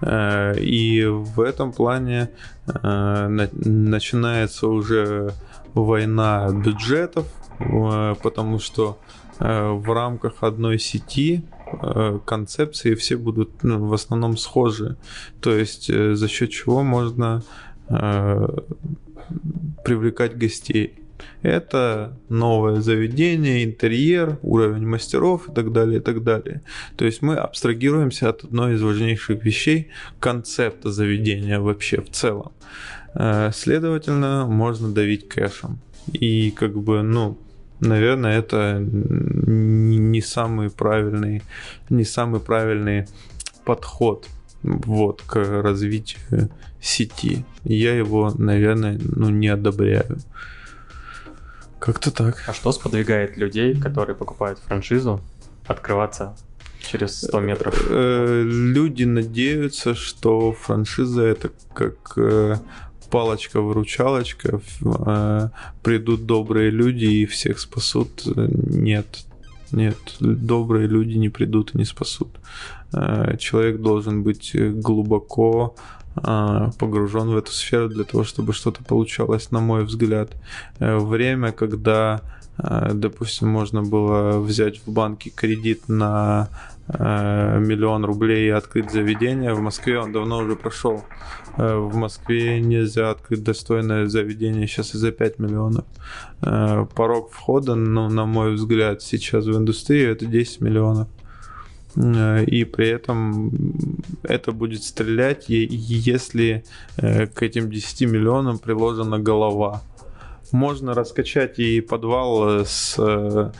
[0.00, 2.30] Э, и в этом плане
[2.66, 5.32] э, начинается уже
[5.74, 7.26] война бюджетов,
[7.58, 8.98] э, потому что
[9.42, 11.46] в рамках одной сети
[12.26, 14.98] концепции все будут ну, в основном схожи.
[15.40, 17.42] То есть за счет чего можно
[19.82, 20.98] привлекать гостей.
[21.42, 26.60] Это новое заведение, интерьер, уровень мастеров и так далее, и так далее.
[26.96, 32.52] То есть мы абстрагируемся от одной из важнейших вещей концепта заведения вообще в целом.
[33.14, 35.78] Э, следовательно, можно давить кэшем.
[36.12, 37.38] И как бы, ну,
[37.80, 41.42] наверное, это не самый правильный,
[41.88, 43.06] не самый правильный
[43.64, 44.26] подход
[44.62, 46.50] вот, к развитию
[46.80, 47.44] сети.
[47.64, 50.18] Я его, наверное, ну, не одобряю.
[51.80, 52.44] Как-то так.
[52.46, 55.20] А что сподвигает людей, которые покупают франшизу,
[55.66, 56.36] открываться
[56.80, 57.86] через 100 метров?
[57.88, 62.56] Э, люди надеются, что франшиза это как э,
[63.10, 65.48] палочка-выручалочка, э,
[65.82, 68.26] придут добрые люди и всех спасут.
[68.26, 69.24] Нет,
[69.72, 72.28] нет, добрые люди не придут и не спасут.
[73.38, 75.76] Человек должен быть глубоко
[76.14, 80.30] погружен в эту сферу для того, чтобы что-то получалось, на мой взгляд.
[80.78, 82.20] Э, время, когда,
[82.58, 86.48] э, допустим, можно было взять в банке кредит на
[86.88, 91.04] э, миллион рублей и открыть заведение, в Москве он давно уже прошел.
[91.56, 95.84] В Москве нельзя открыть достойное заведение сейчас и за 5 миллионов.
[96.40, 101.08] Порог входа, ну, на мой взгляд, сейчас в индустрию это 10 миллионов.
[101.96, 103.52] Э, и при этом
[104.22, 106.64] это будет стрелять, если
[106.96, 109.82] э, к этим 10 миллионам приложена голова.
[110.52, 113.52] Можно раскачать и подвал с, э,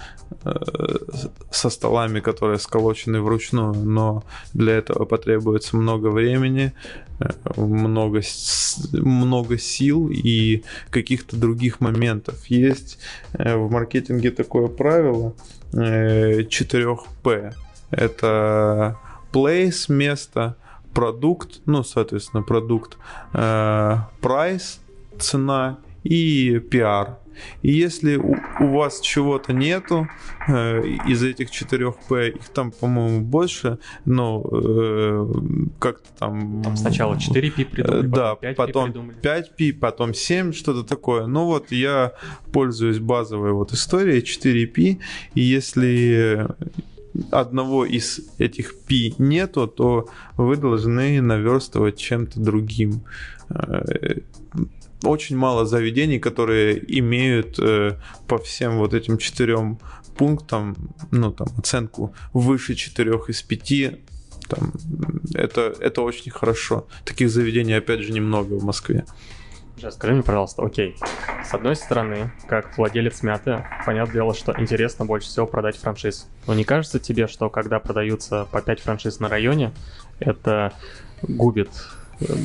[1.51, 6.73] со столами, которые сколочены вручную, но для этого потребуется много времени,
[7.57, 8.23] много,
[8.93, 12.47] много сил и каких-то других моментов.
[12.47, 12.99] Есть
[13.35, 15.35] в маркетинге такое правило
[15.73, 17.55] 4P
[17.91, 18.97] это
[19.33, 20.57] place, место,
[20.95, 22.99] продукт, ну, соответственно, продукт,
[23.33, 24.79] э, price,
[25.19, 27.17] цена и PR.
[27.63, 30.09] И если у, у вас чего-то нету
[30.49, 35.27] э, из этих четырех П, их там, по-моему, больше, но э,
[35.79, 36.63] как-то там...
[36.63, 41.27] Там сначала 4P придумали, да, потом 5 P, потом 7, что-то такое.
[41.27, 42.13] Ну вот я
[42.53, 44.99] пользуюсь базовой вот историей 4P,
[45.35, 46.47] и если
[47.31, 53.03] одного из этих пи нету, то вы должны наверстывать чем-то другим.
[53.49, 54.21] Э,
[55.03, 59.79] очень мало заведений, которые имеют э, по всем вот этим четырем
[60.17, 60.77] пунктам,
[61.11, 64.01] ну там оценку выше четырех из пяти,
[64.49, 64.73] там,
[65.35, 66.87] это, это очень хорошо.
[67.05, 69.05] Таких заведений, опять же, немного в Москве.
[69.91, 70.97] Скажи мне, пожалуйста, окей.
[71.45, 76.29] С одной стороны, как владелец мяты, понятное дело, что интересно больше всего продать франшиз.
[76.47, 79.73] Но не кажется тебе, что когда продаются по 5 франшиз на районе,
[80.19, 80.73] это
[81.23, 81.71] губит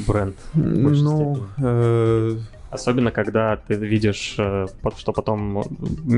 [0.08, 0.36] бренд?
[0.54, 2.38] Ну, э,
[2.76, 5.64] Особенно, когда ты видишь, э, что потом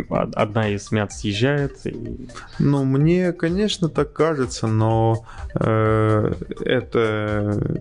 [0.10, 1.86] одна из мят съезжает.
[1.86, 2.28] И...
[2.60, 6.34] Ну, мне, конечно, так кажется, но э,
[6.66, 7.78] это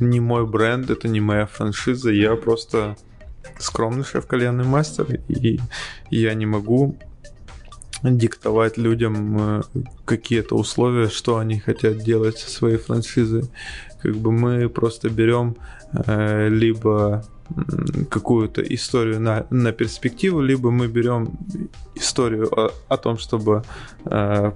[0.00, 2.10] не мой бренд, это не моя франшиза.
[2.10, 2.96] Я просто
[3.58, 5.58] скромный шеф-кальянный мастер, и
[6.10, 6.96] я не могу
[8.02, 9.62] диктовать людям э,
[10.04, 13.44] какие-то условия, что они хотят делать со своей франшизой.
[14.00, 15.56] Как бы мы просто берем
[15.92, 17.24] э, либо
[18.10, 21.30] какую-то историю на, на перспективу, либо мы берем
[21.94, 23.62] историю о, о том, чтобы
[24.04, 24.52] э,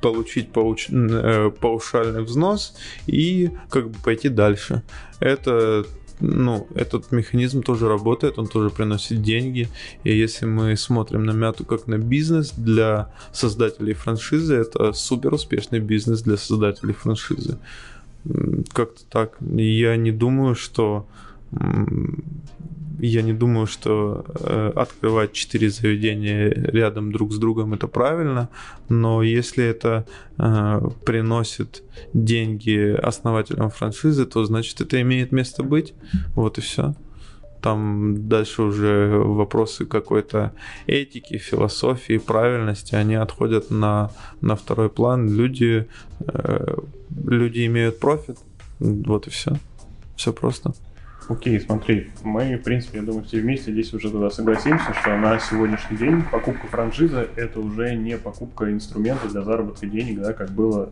[0.00, 2.74] получить пауч, э, паушальный взнос
[3.06, 4.82] и как бы пойти дальше.
[5.20, 5.84] Это
[6.22, 9.68] ну, этот механизм тоже работает, он тоже приносит деньги.
[10.04, 15.80] И если мы смотрим на мяту как на бизнес для создателей франшизы, это супер успешный
[15.80, 17.58] бизнес для создателей франшизы.
[18.72, 19.36] Как-то так.
[19.40, 21.06] Я не думаю, что
[23.02, 28.48] я не думаю, что э, открывать четыре заведения рядом друг с другом это правильно,
[28.88, 30.06] но если это
[30.38, 31.82] э, приносит
[32.14, 35.94] деньги основателям франшизы, то значит это имеет место быть.
[36.36, 36.94] Вот и все.
[37.60, 40.52] Там дальше уже вопросы какой-то
[40.86, 45.28] этики, философии, правильности, они отходят на, на второй план.
[45.28, 45.88] Люди,
[46.20, 46.76] э,
[47.26, 48.38] люди имеют профит.
[48.78, 49.56] Вот и все.
[50.16, 50.72] Все просто.
[51.28, 55.38] Окей, смотри, мы, в принципе, я думаю, все вместе здесь уже тогда согласимся, что на
[55.38, 60.90] сегодняшний день покупка франшизы– это уже не покупка инструмента для заработка денег, да, как было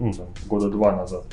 [0.00, 1.26] ну, там, года два назад.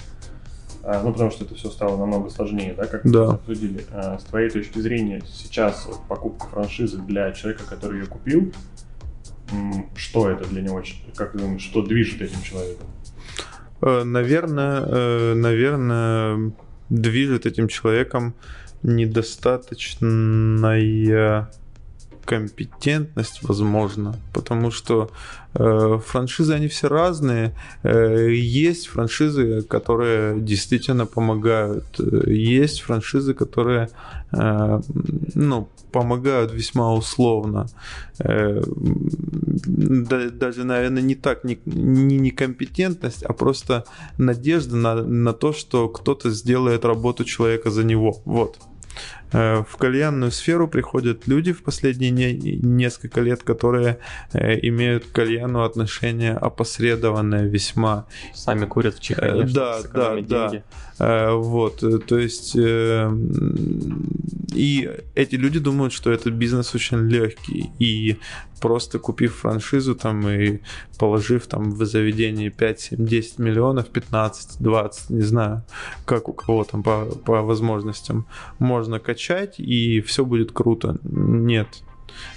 [0.83, 3.25] А, ну, потому что это все стало намного сложнее, да, как да.
[3.25, 3.85] мы обсудили.
[3.91, 8.51] А, с твоей точки зрения, сейчас покупка франшизы для человека, который ее купил,
[9.95, 10.83] что это для него,
[11.15, 12.87] как ты думаешь, что движет этим человеком?
[13.81, 16.51] Э, наверное, э, наверное,
[16.89, 18.33] движет этим человеком
[18.83, 21.49] недостаточная
[22.25, 25.09] компетентность, возможно, потому что
[25.53, 27.53] э, франшизы, они все разные.
[27.83, 31.99] Э, есть франшизы, которые действительно помогают.
[32.27, 33.89] Есть франшизы, которые,
[34.31, 34.81] э,
[35.35, 37.67] ну, помогают весьма условно.
[38.19, 38.61] Э,
[39.65, 43.83] даже, наверное, не так, не, не некомпетентность, а просто
[44.17, 48.17] надежда на, на то, что кто-то сделает работу человека за него.
[48.25, 48.57] Вот.
[49.31, 53.99] Э, в кальянную сферу приходят люди в последние не, несколько лет, которые
[54.33, 58.05] э, имеют к кальяну отношение опосредованное весьма.
[58.33, 60.63] Сами курят в чехане, э, да, да, да.
[60.99, 62.55] Э, вот, э, то есть
[64.55, 68.17] и эти люди думают, что этот бизнес очень легкий, и
[68.61, 70.59] просто купив франшизу там и
[70.97, 75.63] положив там в заведении 5, 7, 10 миллионов, 15, 20, не знаю,
[76.05, 78.25] как у кого там по, по возможностям,
[78.59, 80.97] можно качать и все будет круто.
[81.03, 81.67] Нет,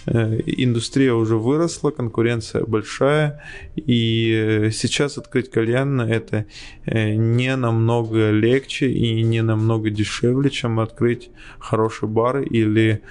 [0.07, 3.43] Э, индустрия уже выросла, конкуренция большая,
[3.77, 6.47] и сейчас открыть кальян это
[6.85, 13.03] э, не намного легче и не намного дешевле, чем открыть хороший бар или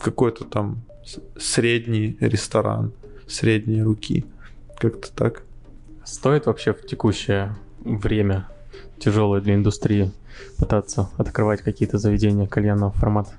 [0.00, 0.82] какой-то там
[1.38, 2.92] средний ресторан,
[3.26, 4.24] средние руки.
[4.78, 5.42] Как-то так.
[6.04, 8.48] Стоит вообще в текущее время
[8.98, 10.10] тяжелое для индустрии
[10.58, 13.32] пытаться открывать какие-то заведения кальянного формата?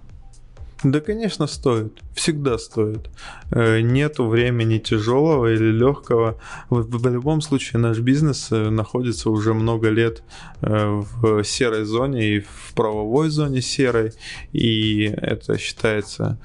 [0.84, 2.00] Да, конечно, стоит.
[2.14, 3.10] Всегда стоит.
[3.52, 6.40] Э, нету времени тяжелого или легкого.
[6.70, 10.24] В, любом случае наш бизнес э, находится уже много лет
[10.62, 14.14] э, в серой зоне и в правовой зоне серой.
[14.54, 16.38] И это считается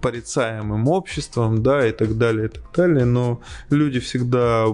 [0.00, 3.04] порицаемым обществом, да, и так далее, и так далее.
[3.04, 3.40] Но
[3.70, 4.66] люди всегда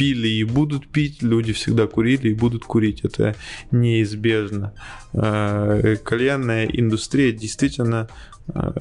[0.00, 3.04] пили и будут пить, люди всегда курили и будут курить.
[3.04, 3.34] Это
[3.70, 4.72] неизбежно.
[5.12, 8.08] Э, кальянная индустрия действительно
[8.48, 8.72] э,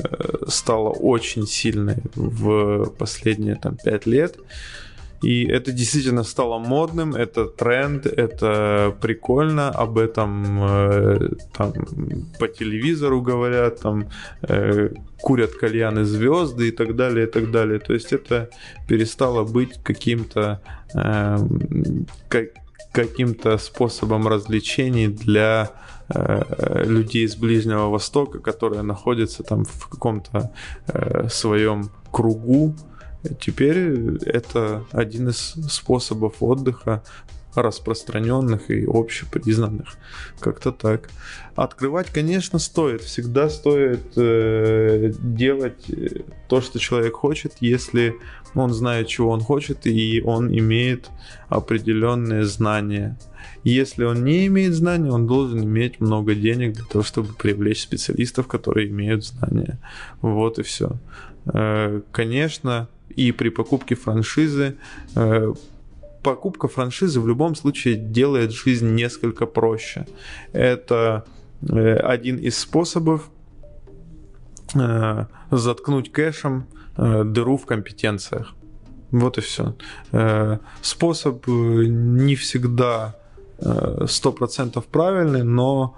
[0.47, 4.37] стала очень сильной в последние там, пять лет.
[5.21, 11.73] И это действительно стало модным, это тренд, это прикольно, об этом э, там
[12.39, 14.09] по телевизору говорят, там
[14.43, 14.89] э,
[15.21, 17.79] курят кальяны звезды и так далее, и так далее.
[17.79, 18.49] То есть это
[18.87, 20.61] перестало быть каким-то
[20.93, 21.37] э,
[22.29, 22.45] как,
[22.91, 25.71] каким-то способом развлечений для
[26.09, 30.51] э, людей из Ближнего Востока, которые находятся там в каком-то
[30.87, 32.75] э, своем кругу,
[33.39, 37.03] Теперь это один из способов отдыха
[37.55, 39.97] распространенных и общепризнанных.
[40.39, 41.09] Как-то так.
[41.55, 43.01] Открывать, конечно, стоит.
[43.01, 45.85] Всегда стоит э, делать
[46.47, 48.15] то, что человек хочет, если
[48.55, 51.09] он знает, чего он хочет, и он имеет
[51.49, 53.17] определенные знания.
[53.63, 58.47] Если он не имеет знаний, он должен иметь много денег для того, чтобы привлечь специалистов,
[58.47, 59.79] которые имеют знания.
[60.21, 60.97] Вот и все.
[61.51, 64.77] Э, конечно, и при покупке франшизы
[65.15, 65.53] э,
[66.23, 70.05] покупка франшизы в любом случае делает жизнь несколько проще.
[70.53, 71.25] Это
[71.61, 73.29] э, один из способов
[74.75, 76.65] э, заткнуть кэшем
[76.97, 78.53] дыру в компетенциях.
[79.11, 79.75] Вот и все.
[80.81, 83.15] Способ не всегда
[83.57, 85.95] 100% правильный, но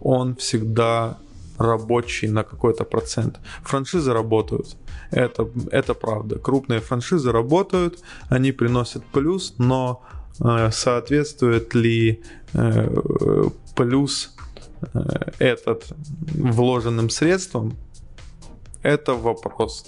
[0.00, 1.16] он всегда
[1.62, 3.40] рабочий на какой-то процент.
[3.62, 4.76] Франшизы работают.
[5.10, 6.38] Это, это правда.
[6.38, 10.02] Крупные франшизы работают, они приносят плюс, но
[10.40, 12.22] э, соответствует ли
[12.54, 14.34] э, плюс
[14.94, 14.98] э,
[15.38, 15.92] этот
[16.34, 17.76] вложенным средствам,
[18.82, 19.86] это вопрос.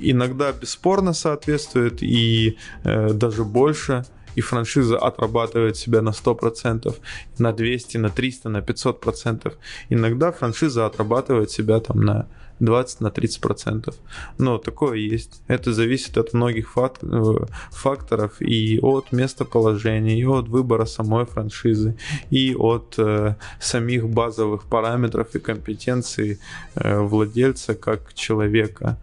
[0.00, 4.04] Иногда бесспорно соответствует и э, даже больше–
[4.36, 6.94] и франшиза отрабатывает себя на 100%,
[7.38, 9.52] на 200, на 300, на 500%.
[9.90, 12.26] Иногда франшиза отрабатывает себя там на
[12.60, 13.94] 20 на 30 процентов.
[14.38, 15.42] Но такое есть.
[15.48, 21.96] Это зависит от многих фак- э, факторов и от местоположения, и от выбора самой франшизы,
[22.30, 26.38] и от э, самих базовых параметров и компетенций
[26.74, 28.96] э, владельца как человека.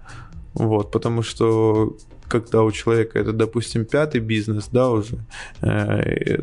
[0.54, 1.96] Вот, потому что
[2.34, 5.18] когда у человека это, допустим, пятый бизнес, да, уже,
[5.62, 6.42] э,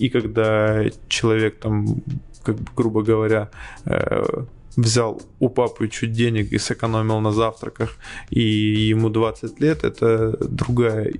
[0.00, 2.02] и когда человек там,
[2.42, 3.48] как бы, грубо говоря,
[3.86, 4.44] э,
[4.76, 7.96] взял у папы чуть денег и сэкономил на завтраках,
[8.30, 11.12] и ему 20 лет, это другая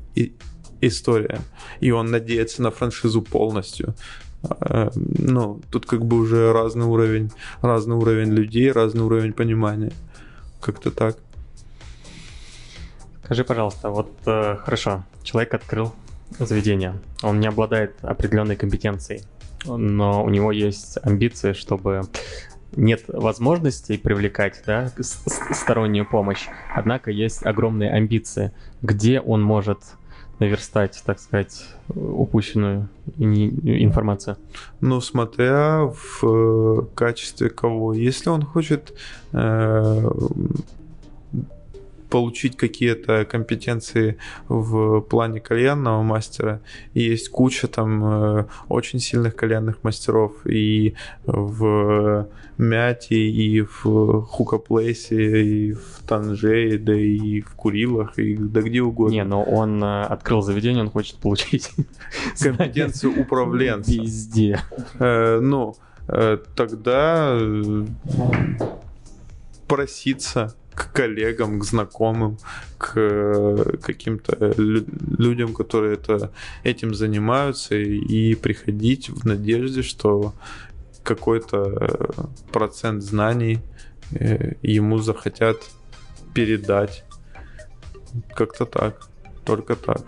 [0.82, 1.40] история.
[1.80, 3.94] И он надеется на франшизу полностью.
[4.42, 7.30] Э, ну, тут как бы уже разный уровень,
[7.62, 9.92] разный уровень людей, разный уровень понимания.
[10.60, 11.16] Как-то так.
[13.28, 15.92] Скажи, пожалуйста, вот э, хорошо, человек открыл
[16.38, 19.22] заведение, он не обладает определенной компетенцией,
[19.66, 22.04] но у него есть амбиции, чтобы
[22.74, 24.90] нет возможностей привлекать да,
[25.52, 29.80] стороннюю помощь, однако есть огромные амбиции, где он может
[30.38, 34.38] наверстать, так сказать, упущенную информацию?
[34.80, 37.92] Ну, смотря в э, качестве кого.
[37.92, 38.94] Если он хочет
[39.32, 40.10] э,
[42.08, 46.60] получить какие-то компетенции в плане кальянного мастера.
[46.94, 50.94] И есть куча там э, очень сильных кальянных мастеров и
[51.26, 58.80] в Мяте, и в Хукаплейсе, и в Танже, да и в Курилах, и да где
[58.80, 59.14] угодно.
[59.14, 61.70] Не, но он э, открыл заведение, он хочет получить
[62.40, 63.92] компетенцию управленца.
[63.92, 64.60] Везде.
[64.98, 65.76] Э, ну,
[66.56, 67.38] тогда
[69.68, 72.38] проситься к коллегам, к знакомым,
[72.78, 76.30] к э, каким-то людям, которые это,
[76.62, 80.34] этим занимаются, и приходить в надежде, что
[81.02, 83.58] какой-то э, процент знаний
[84.12, 85.56] э, ему захотят
[86.32, 87.04] передать.
[88.36, 89.08] Как-то так.
[89.44, 90.02] Только так.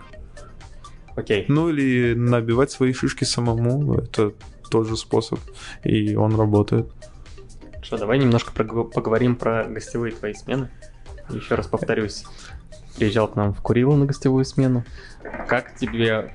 [1.15, 1.41] Окей.
[1.41, 1.45] Okay.
[1.49, 3.95] Ну или набивать свои шишки самому.
[3.95, 4.31] Это
[4.69, 5.39] тоже способ.
[5.83, 6.87] И он работает.
[7.91, 10.69] Что, давай немножко поговорим про гостевые твои смены.
[11.29, 12.23] Еще раз повторюсь,
[12.95, 14.85] приезжал к нам в Курилу на гостевую смену.
[15.49, 16.31] Как тебе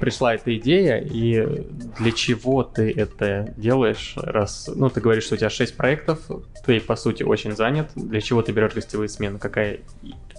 [0.00, 1.64] пришла эта идея и
[2.00, 6.28] для чего ты это делаешь, раз, ну, ты говоришь, что у тебя 6 проектов,
[6.66, 9.82] ты, по сути, очень занят, для чего ты берешь гостевые смены, какая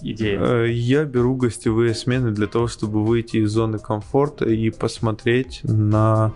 [0.02, 0.38] идея?
[0.38, 6.34] Э, я беру гостевые смены для того, чтобы выйти из зоны комфорта и посмотреть на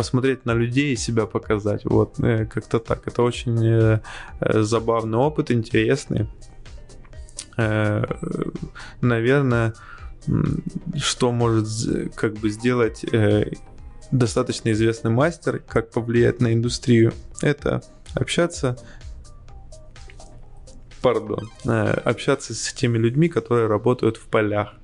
[0.00, 1.84] посмотреть на людей и себя показать.
[1.84, 3.06] Вот, э, как-то так.
[3.06, 4.00] Это очень э,
[4.40, 6.26] э, забавный опыт, интересный.
[9.02, 9.74] Наверное,
[10.96, 11.68] что может
[12.14, 13.04] как бы сделать
[14.10, 17.82] достаточно известный мастер, как повлиять на индустрию, это
[18.14, 18.78] общаться
[21.02, 24.79] пардон, общаться с теми людьми, которые работают в полях.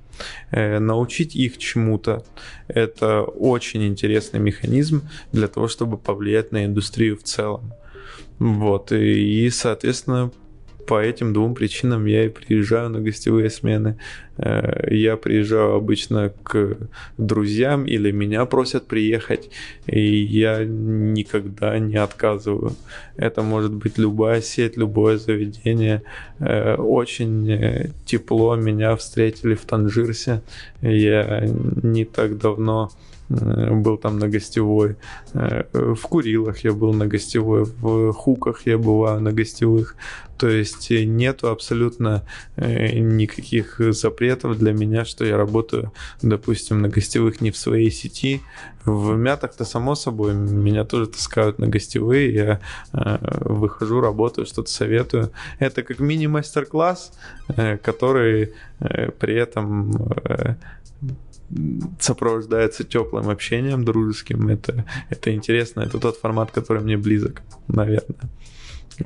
[0.51, 2.25] Э, научить их чему-то.
[2.69, 5.03] Это очень интересный механизм
[5.33, 7.73] для того, чтобы повлиять на индустрию в целом.
[8.39, 10.31] Вот, и, и соответственно,
[10.87, 13.97] по этим двум причинам я и приезжаю на гостевые смены.
[14.39, 16.77] Э, я приезжаю обычно к
[17.19, 19.51] друзьям или меня просят приехать,
[19.87, 22.73] и я никогда не отказываю.
[23.17, 26.03] Это может быть любая сеть, любое заведение.
[26.39, 30.43] Э, очень э, тепло меня встретили в Танжирсе.
[30.83, 31.47] Я
[31.83, 32.91] не так давно
[33.29, 34.97] был там на гостевой.
[35.33, 39.97] В Курилах я был на гостевой, в Хуках я бываю на гостевых.
[40.39, 42.23] То есть нету абсолютно
[42.57, 48.43] никаких запретов для меня, что я работаю, допустим, на гостевых не в своей сети.
[48.85, 52.61] В мятах-то, само собой, меня тоже таскают на гостевые, я
[52.93, 55.33] э, выхожу, работаю, что-то советую.
[55.59, 57.13] Это как мини-мастер-класс,
[57.49, 59.91] э, который э, при этом
[60.25, 60.55] э,
[62.01, 64.49] сопровождается теплым общением дружеским.
[64.49, 68.31] Это, это интересно, это тот формат, который мне близок, наверное.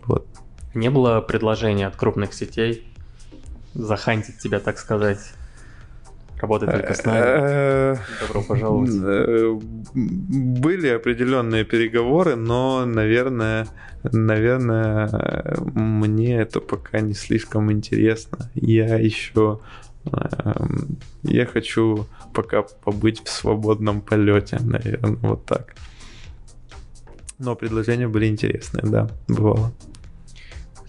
[0.05, 0.27] Вот.
[0.75, 2.87] Не было предложения от крупных сетей
[3.75, 5.19] захантить тебя, так сказать.
[6.41, 7.21] Работать только с нами.
[7.23, 8.91] Э, Добро пожаловать.
[8.95, 9.59] Э,
[9.93, 13.67] были определенные переговоры, но, наверное,
[14.03, 15.11] наверное,
[15.75, 18.51] мне это пока не слишком интересно.
[18.55, 19.61] Я еще
[21.23, 25.75] я хочу пока побыть в свободном полете, наверное, вот так.
[27.39, 29.73] Но предложения были интересные, да, бывало.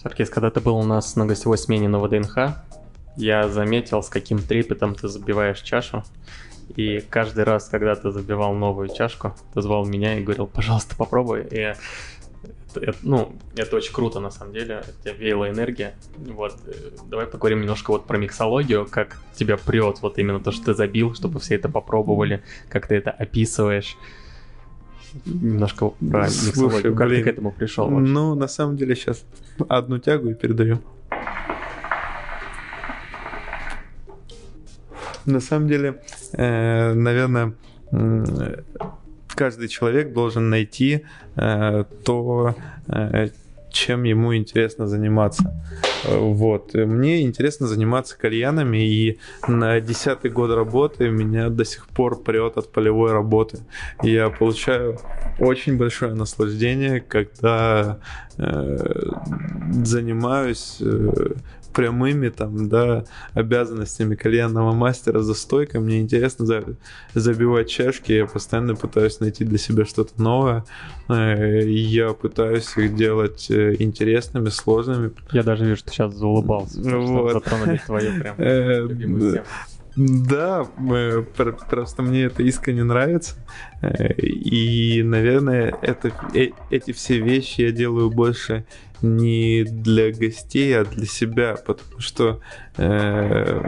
[0.01, 2.55] Саркис, когда ты был у нас на гостевой смене на ВДНХ,
[3.17, 6.03] я заметил, с каким трепетом ты забиваешь чашу.
[6.75, 11.47] И каждый раз, когда ты забивал новую чашку, ты звал меня и говорил, пожалуйста, попробуй.
[11.51, 11.73] И
[12.75, 14.83] это, ну, это очень круто, на самом деле.
[14.83, 15.95] Это тебя веяла энергия.
[16.17, 16.73] Вот, э,
[17.07, 21.13] давай поговорим немножко вот про миксологию, как тебя прет вот именно то, что ты забил,
[21.13, 23.97] чтобы все это попробовали, как ты это описываешь.
[25.25, 26.95] Немножко про Слушай, миксологию.
[26.95, 27.89] Как блин, ты к этому пришел?
[27.89, 28.11] Вообще?
[28.11, 29.25] Ну, на самом деле, сейчас
[29.67, 30.79] одну тягу и передаю.
[35.25, 36.01] на самом деле,
[36.33, 37.53] э, наверное,
[39.35, 41.05] каждый человек должен найти
[41.35, 42.55] э, то,
[42.87, 43.29] э,
[43.71, 45.53] чем ему интересно заниматься.
[46.05, 46.73] Вот.
[46.73, 52.71] Мне интересно заниматься кальянами, и на десятый год работы меня до сих пор прет от
[52.71, 53.59] полевой работы.
[54.03, 54.99] Я получаю
[55.39, 57.99] очень большое наслаждение, когда
[58.37, 59.11] э,
[59.83, 61.33] занимаюсь э,
[61.73, 65.81] прямыми там, да, обязанностями кальянного мастера за стойкой.
[65.81, 66.63] Мне интересно за,
[67.13, 70.65] забивать чашки, я постоянно пытаюсь найти для себя что-то новое.
[71.09, 75.11] Э, я пытаюсь их делать э, интересными, сложными.
[75.31, 77.33] Я даже вижу, что сейчас заулыбался, вот.
[77.33, 79.45] затронули твою прям любимую тему.
[79.97, 80.65] Да,
[81.67, 83.35] просто мне это искренне нравится.
[84.17, 86.11] И, наверное, это,
[86.69, 88.65] эти все вещи я делаю больше
[89.01, 92.41] не для гостей, а для себя, потому что
[92.77, 93.61] э,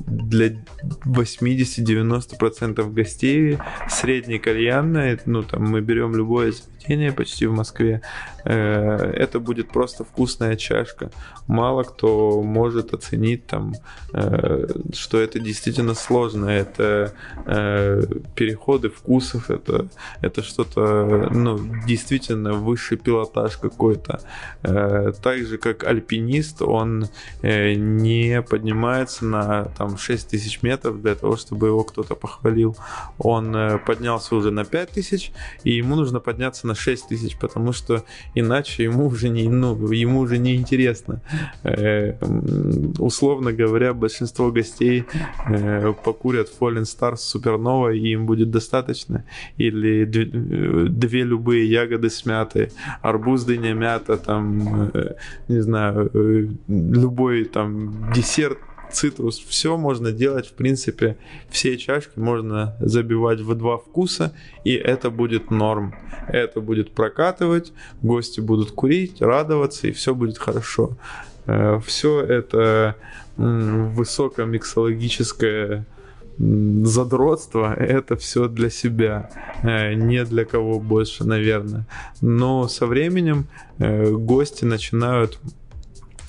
[0.00, 0.50] для
[1.04, 6.52] 80-90% гостей средней кальянной, ну там мы берем любое
[6.88, 8.00] заведение почти в Москве,
[8.44, 11.10] э, это будет просто вкусная чашка.
[11.46, 13.74] Мало кто может оценить там,
[14.14, 17.12] э, что это действительно сложно, это
[17.46, 18.02] э,
[18.34, 19.88] переходы вкусов, это,
[20.22, 24.20] это что-то, ну, действительно высший пилотаж какой-то.
[24.62, 27.06] Так же, как альпинист, он
[27.42, 32.76] не поднимается на там 6 тысяч метров для того, чтобы его кто-то похвалил.
[33.18, 35.32] Он поднялся уже на 5 тысяч,
[35.64, 38.04] и ему нужно подняться на 6 тысяч, потому что
[38.34, 41.20] иначе ему уже не, ну, ему уже не интересно.
[41.64, 42.14] Э,
[42.98, 45.04] условно говоря, большинство гостей
[45.48, 49.24] э, покурят Fallen Stars Supernova, и им будет достаточно.
[49.56, 52.70] Или две любые ягоды смятые,
[53.02, 55.14] арбуз, дыня, мята, там, э,
[55.48, 56.10] не знаю,
[56.68, 58.58] любой там десерт
[58.92, 61.16] цитрус, все можно делать, в принципе,
[61.50, 64.32] все чашки можно забивать в два вкуса,
[64.64, 65.94] и это будет норм.
[66.28, 67.72] Это будет прокатывать,
[68.02, 70.96] гости будут курить, радоваться, и все будет хорошо.
[71.46, 72.96] Э, все это
[73.36, 75.86] высокомиксологическое
[76.38, 79.30] задротство это все для себя,
[79.62, 81.86] э, не для кого больше, наверное.
[82.20, 83.46] Но со временем
[83.78, 85.38] э, гости начинают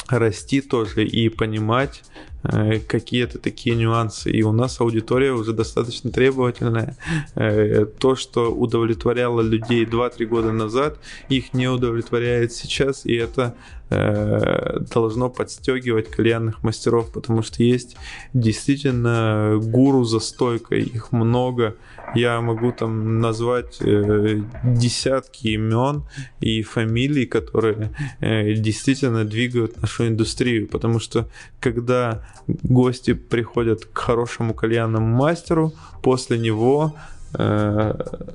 [0.08, 2.04] расти тоже и понимать
[2.42, 4.32] какие-то такие нюансы.
[4.32, 6.98] И у нас аудитория уже достаточно требовательная.
[7.36, 13.56] Э, то, что удовлетворяло людей 2-3 года назад, их не удовлетворяет сейчас, и это
[13.90, 17.96] э, должно подстегивать кальянных мастеров, потому что есть
[18.34, 21.76] действительно гуру за стойкой, их много,
[22.16, 26.04] я могу там назвать э, десятки имен
[26.40, 31.28] и фамилий, которые э, действительно двигают нашу индустрию, потому что
[31.60, 36.96] когда гости приходят к хорошему кальянному мастеру, после него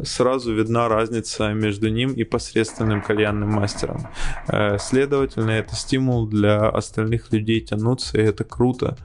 [0.04, 4.06] сразу видна разница между ним и посредственным кальянным мастером.
[4.48, 8.96] Э, следовательно, это стимул для остальных людей тянуться, и это круто.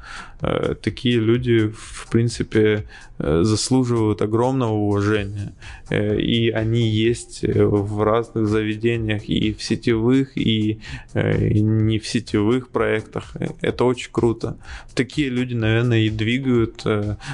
[0.42, 2.86] Э, такие люди, в принципе,
[3.22, 5.54] заслуживают огромного уважения.
[5.92, 10.80] И они есть в разных заведениях, и в сетевых, и
[11.14, 13.36] не в сетевых проектах.
[13.60, 14.56] Это очень круто.
[14.96, 16.86] Такие люди, наверное, и двигают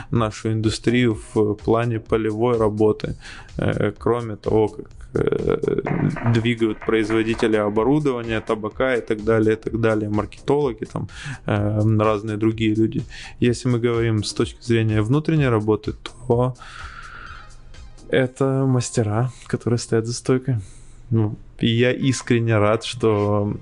[0.09, 3.15] нашу индустрию в плане полевой работы,
[3.57, 5.04] э, кроме того, как э,
[6.33, 11.07] двигают производители оборудования, табака и так далее, и так далее, маркетологи, там
[11.45, 13.03] э, разные другие люди.
[13.39, 16.55] Если мы говорим с точки зрения внутренней работы, то
[18.09, 20.57] это мастера, которые стоят за стойкой.
[21.09, 23.53] Ну, и я искренне рад, что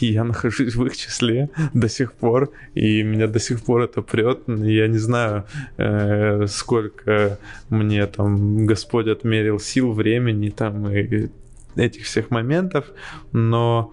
[0.00, 4.40] я нахожусь в их числе до сих пор, и меня до сих пор это прет.
[4.46, 5.44] Я не знаю,
[5.76, 11.28] э, сколько мне там Господь отмерил сил, времени там и
[11.76, 12.86] этих всех моментов,
[13.32, 13.92] но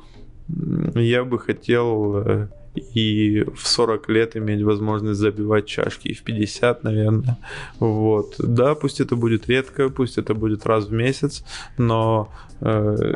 [0.95, 6.83] я бы хотел э, и в 40 лет иметь возможность забивать чашки, и в 50,
[6.83, 7.37] наверное.
[7.79, 8.35] Вот.
[8.39, 11.45] Да, пусть это будет редко, пусть это будет раз в месяц,
[11.77, 12.29] но
[12.61, 13.15] э,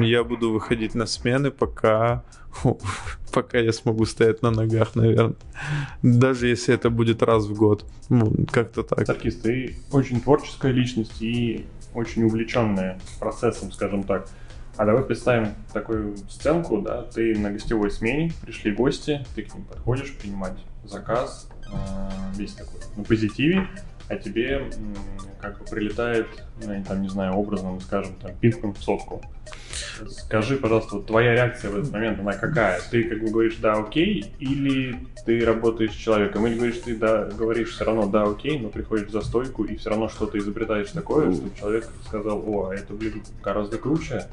[0.00, 2.24] я буду выходить на смены, пока
[3.32, 5.36] пока я смогу стоять на ногах, наверное.
[6.02, 7.84] Даже если это будет раз в год.
[8.08, 9.06] Ну, как-то так.
[9.06, 14.28] Саркис, ты очень творческая личность и очень увлеченная процессом, скажем так.
[14.76, 19.64] А давай представим такую сценку, да, ты на гостевой смене, пришли гости, ты к ним
[19.64, 23.66] подходишь принимать заказ, э, весь такой на позитиве,
[24.08, 24.70] а тебе
[25.40, 26.26] как бы прилетает,
[26.64, 29.22] ну, там, не знаю, образно, скажем, там, пинком в сотку.
[30.08, 32.80] Скажи, пожалуйста, вот твоя реакция в этот момент, она какая?
[32.90, 37.24] Ты как бы говоришь «да, окей», или ты работаешь с человеком, или говоришь ты да,
[37.24, 41.32] говоришь все равно «да, окей», но приходишь за стойку и все равно что-то изобретаешь такое,
[41.32, 44.26] чтобы человек сказал «о, а это, блин, гораздо круче»,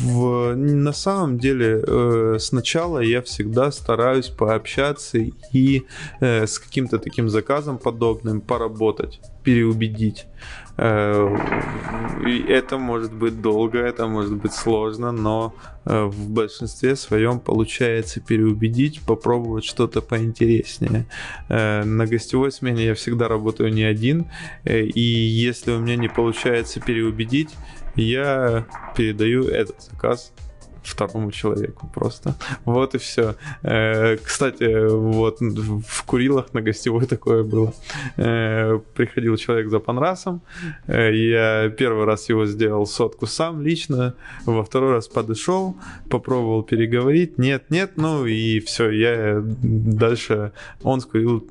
[0.00, 5.18] в, на самом деле э, сначала я всегда стараюсь пообщаться
[5.52, 5.82] и
[6.20, 10.26] э, с каким-то таким заказом подобным поработать, переубедить.
[10.76, 11.36] Э,
[12.48, 15.54] это может быть долго, это может быть сложно, но
[15.84, 21.06] э, в большинстве своем получается переубедить, попробовать что-то поинтереснее.
[21.48, 24.26] Э, на гостевой смене я всегда работаю не один,
[24.64, 27.50] и если у меня не получается переубедить,
[27.96, 28.66] я
[28.96, 30.32] передаю этот заказ
[30.82, 32.34] второму человеку просто.
[32.64, 33.36] Вот и все.
[33.62, 37.72] Э, кстати, вот в Курилах на гостевой такое было.
[38.16, 40.42] Э, приходил человек за панрасом,
[40.86, 44.14] э, я первый раз его сделал сотку сам лично,
[44.44, 45.76] во второй раз подошел,
[46.10, 51.48] попробовал переговорить, нет, нет, ну и все, я дальше, он скурил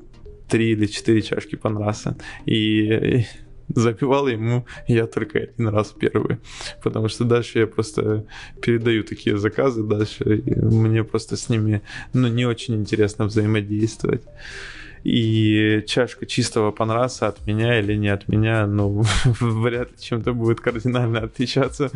[0.48, 3.24] три или четыре чашки панраса, и
[3.76, 6.38] запивал ему я только один раз первый.
[6.82, 8.26] Потому что дальше я просто
[8.60, 10.42] передаю такие заказы дальше.
[10.46, 14.22] мне просто с ними ну, не очень интересно взаимодействовать.
[15.04, 20.60] И чашка чистого панраса от меня или не от меня, ну, вряд ли чем-то будет
[20.60, 21.90] кардинально отличаться.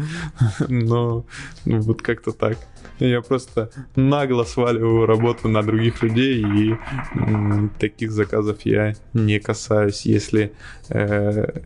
[0.68, 1.24] Но
[1.64, 2.58] ну, вот как-то так.
[2.98, 6.76] Я просто нагло сваливаю работу на других людей, и
[7.14, 10.52] м, таких заказов я не касаюсь, если
[10.88, 11.60] э,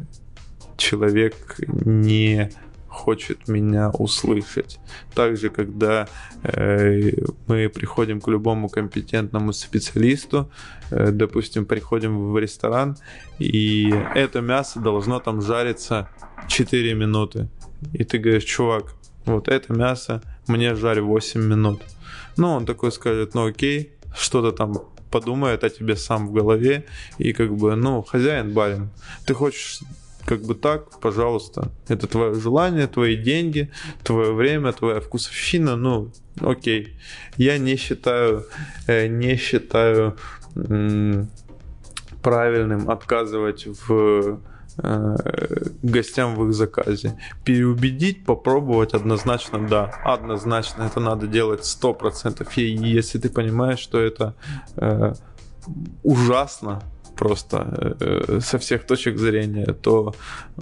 [0.77, 1.35] человек
[1.69, 2.51] не
[2.91, 4.79] хочет меня услышать.
[5.15, 6.09] Также, когда
[6.43, 7.13] э,
[7.47, 10.51] мы приходим к любому компетентному специалисту,
[10.91, 12.97] э, допустим, приходим в ресторан,
[13.39, 16.09] и это мясо должно там жариться
[16.49, 17.49] 4 минуты.
[17.93, 21.83] И ты говоришь, чувак, вот это мясо мне жарь 8 минут.
[22.37, 24.75] Ну, он такой скажет, ну окей, что-то там
[25.11, 26.85] подумает о тебе сам в голове,
[27.19, 28.91] и как бы, ну, хозяин барин.
[29.27, 29.81] Ты хочешь
[30.25, 31.71] как бы так, пожалуйста.
[31.89, 33.71] Это твое желание, твои деньги,
[34.03, 36.11] твое время, твоя вкусовщина, ну,
[36.41, 36.97] окей.
[37.37, 38.47] Я не считаю,
[38.87, 40.17] э, не считаю
[42.23, 44.41] правильным отказывать в
[44.83, 45.17] э,
[45.83, 47.19] гостям в их заказе.
[47.45, 49.93] Переубедить, попробовать однозначно да.
[50.05, 52.47] Однозначно это надо делать 100%.
[52.57, 54.35] И если ты понимаешь, что это
[54.77, 55.15] э,
[56.03, 56.83] ужасно,
[57.21, 60.15] просто э, со всех точек зрения, то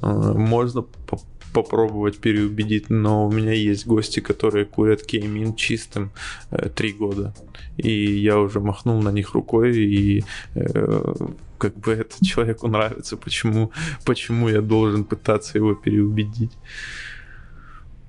[0.03, 1.19] э, можно по
[1.53, 6.11] попробовать переубедить, но у меня есть гости, которые курят кеймин чистым
[6.51, 7.33] э, три года,
[7.77, 11.15] и я уже махнул на них рукой, и э,
[11.59, 13.71] как бы это человеку нравится, почему,
[14.05, 16.53] почему я должен пытаться его переубедить.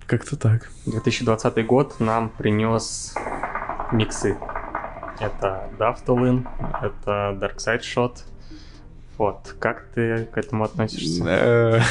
[0.05, 0.69] Как-то так.
[0.85, 3.15] 2020 год нам принес
[3.91, 4.37] миксы.
[5.19, 6.47] Это Daftolin,
[6.81, 8.23] это Dark Side Shot,
[9.19, 11.25] вот, как ты к этому относишься?
[11.27, 11.81] Э,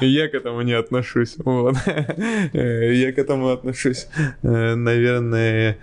[0.00, 1.36] я к этому не отношусь.
[1.36, 1.76] Вот.
[1.86, 4.08] Э, я к этому отношусь,
[4.42, 5.76] э, наверное,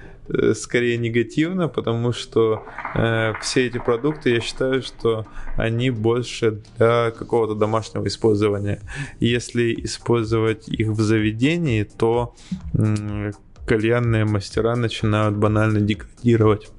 [0.56, 2.64] скорее негативно, потому что
[3.42, 5.26] все эти продукты, я считаю, что
[5.56, 8.80] они больше для какого-то домашнего использования.
[9.20, 12.36] Если использовать их в заведении, то
[13.68, 16.70] кальянные мастера начинают банально деградировать.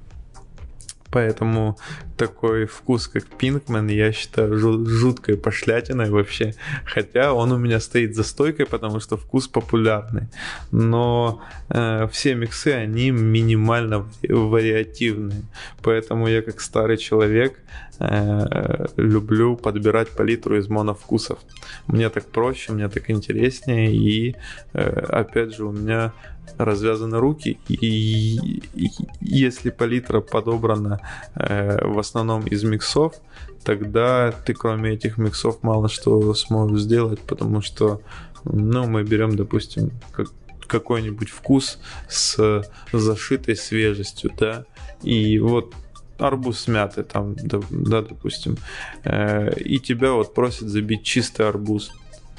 [1.11, 1.77] Поэтому
[2.21, 6.53] такой вкус, как Пинкмен, я считаю жуткой пошлятиной вообще.
[6.85, 10.27] Хотя он у меня стоит за стойкой, потому что вкус популярный.
[10.71, 15.41] Но э, все миксы, они минимально вариативные.
[15.81, 17.59] Поэтому я как старый человек
[17.99, 21.39] э, люблю подбирать палитру из моновкусов.
[21.87, 23.91] Мне так проще, мне так интереснее.
[23.91, 24.35] И
[24.73, 26.13] э, опять же, у меня
[26.57, 28.89] развязаны руки, и, и
[29.21, 30.99] если палитра подобрана
[31.35, 33.15] э, в основном из миксов,
[33.63, 38.01] тогда ты кроме этих миксов мало что сможешь сделать, потому что,
[38.43, 40.27] ну, мы берем, допустим, как,
[40.67, 44.65] какой-нибудь вкус с зашитой свежестью, да,
[45.03, 45.73] и вот
[46.17, 48.57] арбуз мятый там, да, да допустим,
[49.03, 51.91] э, и тебя вот просят забить чистый арбуз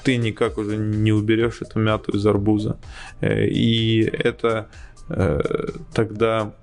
[0.03, 2.79] ты никак уже не уберешь эту мяту из арбуза.
[3.21, 4.69] Э, и это
[5.09, 5.41] э,
[5.95, 6.55] тогда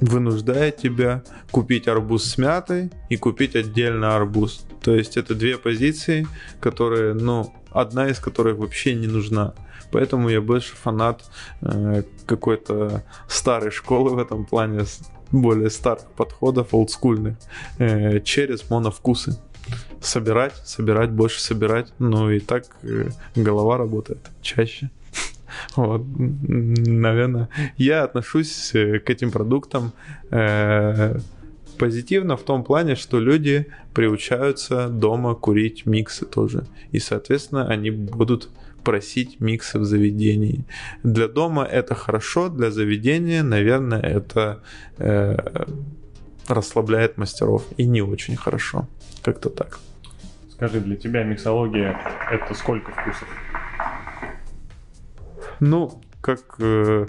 [0.00, 4.64] вынуждает тебя купить арбуз с мятой и купить отдельно арбуз.
[4.82, 6.26] То есть это две позиции,
[6.60, 9.54] которые, ну, одна из которых вообще не нужна.
[9.90, 11.24] Поэтому я больше фанат
[11.62, 14.84] э, какой-то старой школы в этом плане,
[15.30, 17.36] более старых подходов, олдскульных,
[17.78, 19.38] э, через моновкусы
[20.00, 21.92] собирать, собирать, больше собирать.
[21.98, 24.90] Ну и так э, голова работает чаще.
[25.76, 29.92] Вот, наверное, я отношусь э, к этим продуктам
[30.30, 31.18] э,
[31.78, 36.64] позитивно в том плане, что люди приучаются дома курить миксы тоже.
[36.92, 38.50] И, соответственно, они будут
[38.84, 40.64] просить миксы в заведении.
[41.02, 44.62] Для дома это хорошо, для заведения, наверное, это
[44.98, 45.36] э,
[46.48, 48.88] расслабляет мастеров и не очень хорошо.
[49.22, 49.78] Как-то так.
[50.50, 52.00] Скажи, для тебя миксология
[52.30, 53.28] это сколько вкусов?
[55.60, 57.06] Ну, как э,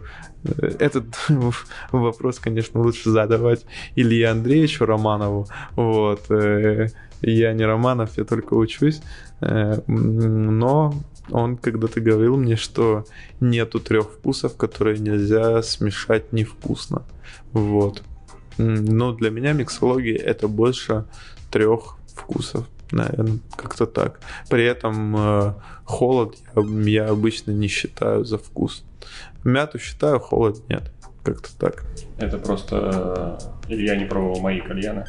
[0.80, 1.06] этот
[1.92, 5.48] вопрос, конечно, лучше задавать Илье Андреевичу Романову.
[5.76, 6.30] Вот.
[6.30, 6.88] Э,
[7.22, 9.02] я не Романов, я только учусь.
[9.42, 10.94] Э, но
[11.30, 13.06] он когда-то говорил мне, что
[13.40, 17.04] нету трех вкусов, которые нельзя смешать невкусно.
[17.52, 18.04] Вот.
[18.58, 21.06] Но для меня миксология это больше
[21.52, 24.20] трех вкусов наверное, как-то так.
[24.50, 28.84] При этом э, холод я, я обычно не считаю за вкус.
[29.44, 30.92] Мяту считаю, холод нет.
[31.24, 31.84] Как-то так.
[32.18, 35.06] Это просто э, я не пробовал мои кальяны.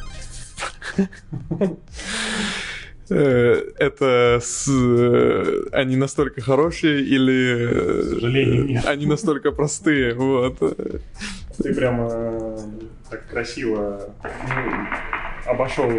[3.13, 4.69] Э, это с...
[4.69, 8.85] Э, они настолько хорошие или К сожалению, нет.
[8.85, 10.59] они настолько простые, вот.
[11.57, 12.57] Ты прямо
[13.09, 14.87] так красиво ну,
[15.45, 15.89] обошел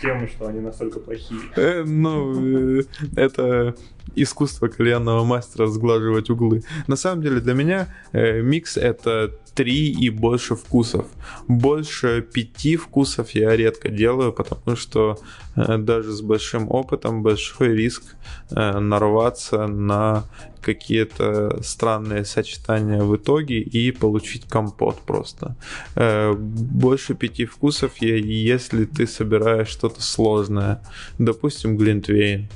[0.00, 1.40] тему, что они настолько плохие.
[1.56, 2.82] Э, ну, э,
[3.16, 3.74] это
[4.14, 6.62] искусство кальянного мастера сглаживать углы.
[6.86, 11.06] На самом деле для меня э, микс это три и больше вкусов.
[11.48, 15.18] Больше пяти вкусов я редко делаю, потому что
[15.56, 18.02] э, даже с большим опытом большой риск
[18.50, 20.24] э, нарваться на
[20.62, 25.56] какие-то странные сочетания в итоге и получить компот просто.
[25.96, 30.82] Э, больше пяти вкусов, я, если ты собираешь что-то сложное,
[31.18, 32.48] допустим, глинтвейн,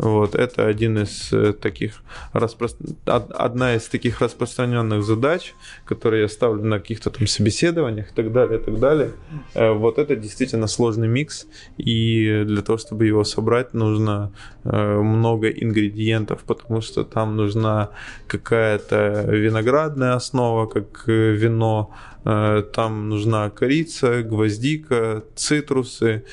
[0.00, 2.68] вот, это один из э, таких распро...
[3.04, 8.58] одна из таких распространенных задач, которые я ставлю на каких-то там собеседованиях и так далее,
[8.58, 9.10] и так далее.
[9.52, 11.46] Э, вот это действительно сложный микс,
[11.76, 14.32] и для того, чтобы его собрать, нужно
[14.64, 17.90] э, много ингредиентов, потому что там нужна
[18.26, 21.90] какая-то виноградная основа, как вино,
[22.24, 26.24] там нужна корица, гвоздика, цитрусы,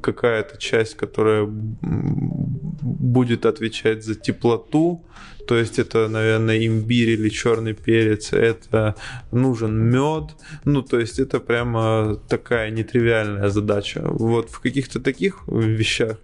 [0.00, 5.04] какая-то часть, которая будет отвечать за теплоту,
[5.46, 8.94] то есть это, наверное, имбирь или черный перец, это
[9.30, 10.34] нужен мед,
[10.64, 14.02] ну, то есть это прямо такая нетривиальная задача.
[14.04, 16.18] Вот в каких-то таких вещах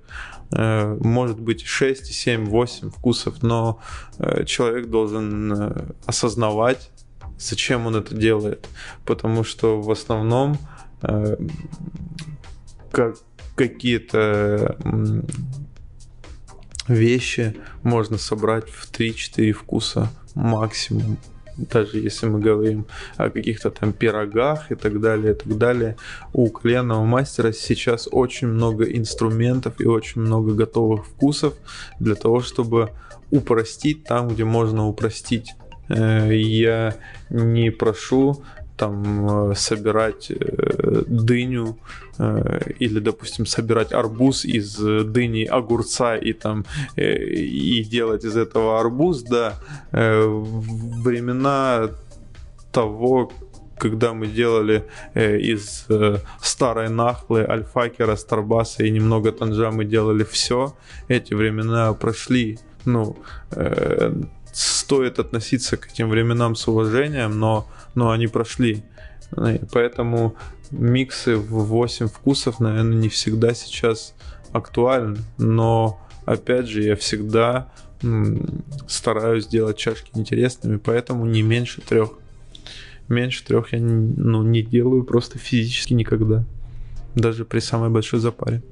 [0.53, 3.81] э, может быть 6, 7, 8 вкусов, но
[4.18, 6.91] э, человек должен э, осознавать,
[7.39, 8.66] зачем он это делает,
[9.05, 10.59] потому что в основном
[12.93, 13.16] как
[13.55, 14.77] какие-то
[16.89, 21.19] вещи можно собрать в 3-4 вкуса максимум.
[21.57, 22.87] Даже если мы говорим
[23.17, 25.97] о каких-то там пирогах и так далее, и так далее.
[26.33, 31.55] У кальянного мастера сейчас очень много инструментов и очень много готовых вкусов
[32.01, 32.91] для того, чтобы
[33.31, 35.55] упростить там, где можно упростить.
[35.89, 36.95] Э, я
[37.29, 38.43] не прошу
[38.83, 41.76] там э, собирать э, дыню
[42.18, 46.64] э, или, допустим, собирать арбуз из дыни огурца и там
[46.97, 49.55] и делать из этого арбуз, да,
[49.93, 51.91] времена
[52.72, 53.30] того,
[53.78, 54.83] когда мы делали
[55.14, 60.74] э, из э, старой нахлы, альфакера, старбаса и немного танжа, мы делали все.
[61.09, 62.59] Эти времена прошли.
[62.85, 63.16] Ну,
[63.53, 64.12] э,
[64.53, 68.85] стоит относиться к этим временам с уважением, но но они прошли.
[69.37, 70.37] И поэтому
[70.71, 74.15] миксы в 8 вкусов, наверное, не всегда сейчас
[74.53, 75.19] актуальны.
[75.39, 77.73] Но, опять же, я всегда
[78.89, 82.13] стараюсь делать чашки интересными, поэтому не меньше трех.
[83.09, 86.45] Меньше трех я ну, не делаю просто физически никогда.
[87.15, 88.63] Даже при самой большой запаре.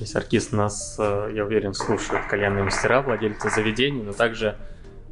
[0.00, 4.56] То есть артист нас, э, я уверен, слушают кальянные мастера, владельцы заведений, но также,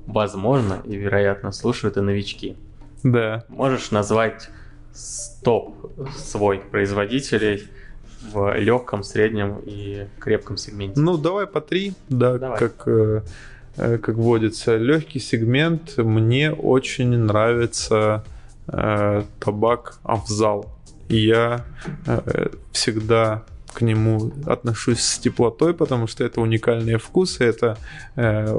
[0.07, 2.57] возможно и вероятно, слушают и новички.
[3.03, 3.45] Да.
[3.51, 4.49] Можешь назвать
[5.45, 7.69] топ свой производителей
[8.33, 10.99] в легком, среднем и крепком сегменте?
[10.99, 12.59] Ну, давай по три, да, давай.
[12.59, 13.21] как э,
[13.77, 14.79] э, как водится.
[14.79, 18.25] Легкий сегмент мне очень нравится
[18.69, 20.75] э, табак Авзал.
[21.11, 21.67] Я
[22.07, 23.45] э, всегда
[23.79, 27.79] к нему отношусь с теплотой, потому что это уникальные вкусы, это
[28.17, 28.53] э,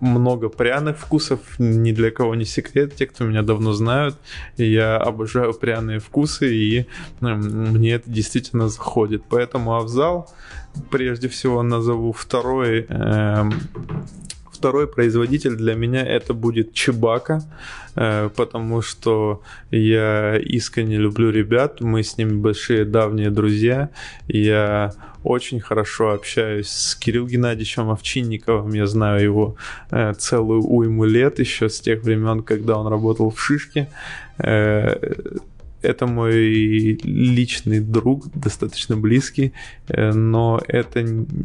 [0.00, 4.16] много пряных вкусов, ни для кого не секрет, те, кто меня давно знают,
[4.56, 6.84] я обожаю пряные вкусы, и э,
[7.20, 9.22] мне это действительно заходит.
[9.28, 10.28] Поэтому Авзал,
[10.90, 13.50] прежде всего, назову второй, э,
[14.58, 15.54] Второй производитель.
[15.54, 17.44] Для меня это будет Чебака,
[18.36, 23.90] потому что я искренне люблю ребят, мы с ними большие давние друзья,
[24.28, 24.92] я
[25.24, 29.56] очень хорошо общаюсь с Кириллом Геннадьевичем Овчинниковым, я знаю его
[29.90, 33.88] э, целую уйму лет еще с тех времен, когда он работал в Шишке.
[34.38, 34.94] Э,
[35.82, 39.52] это мой личный друг, достаточно близкий,
[39.88, 41.04] э, но это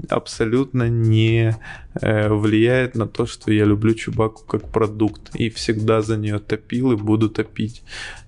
[0.10, 1.56] абсолютно не
[2.02, 6.92] э, влияет на то, что я люблю Чубаку как продукт и всегда за нее топил
[6.92, 7.84] и буду топить.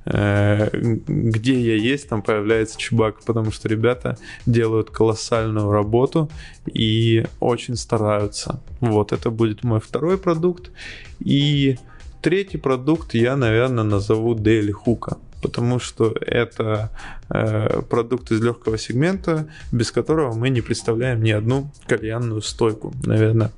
[0.06, 0.70] Э,
[1.08, 6.30] где я есть, там появляется Чубака, потому что ребята делают колоссальную работу
[6.72, 8.62] и очень стараются.
[8.80, 10.72] Вот, это будет мой второй продукт.
[11.20, 11.78] И
[12.22, 16.89] третий продукт я, наверное, назову Daily Хука потому что это
[17.30, 22.91] э, продукт из легкого сегмента, без которого мы не представляем ни одну кальянную стойку.
[23.06, 23.52] Наверное,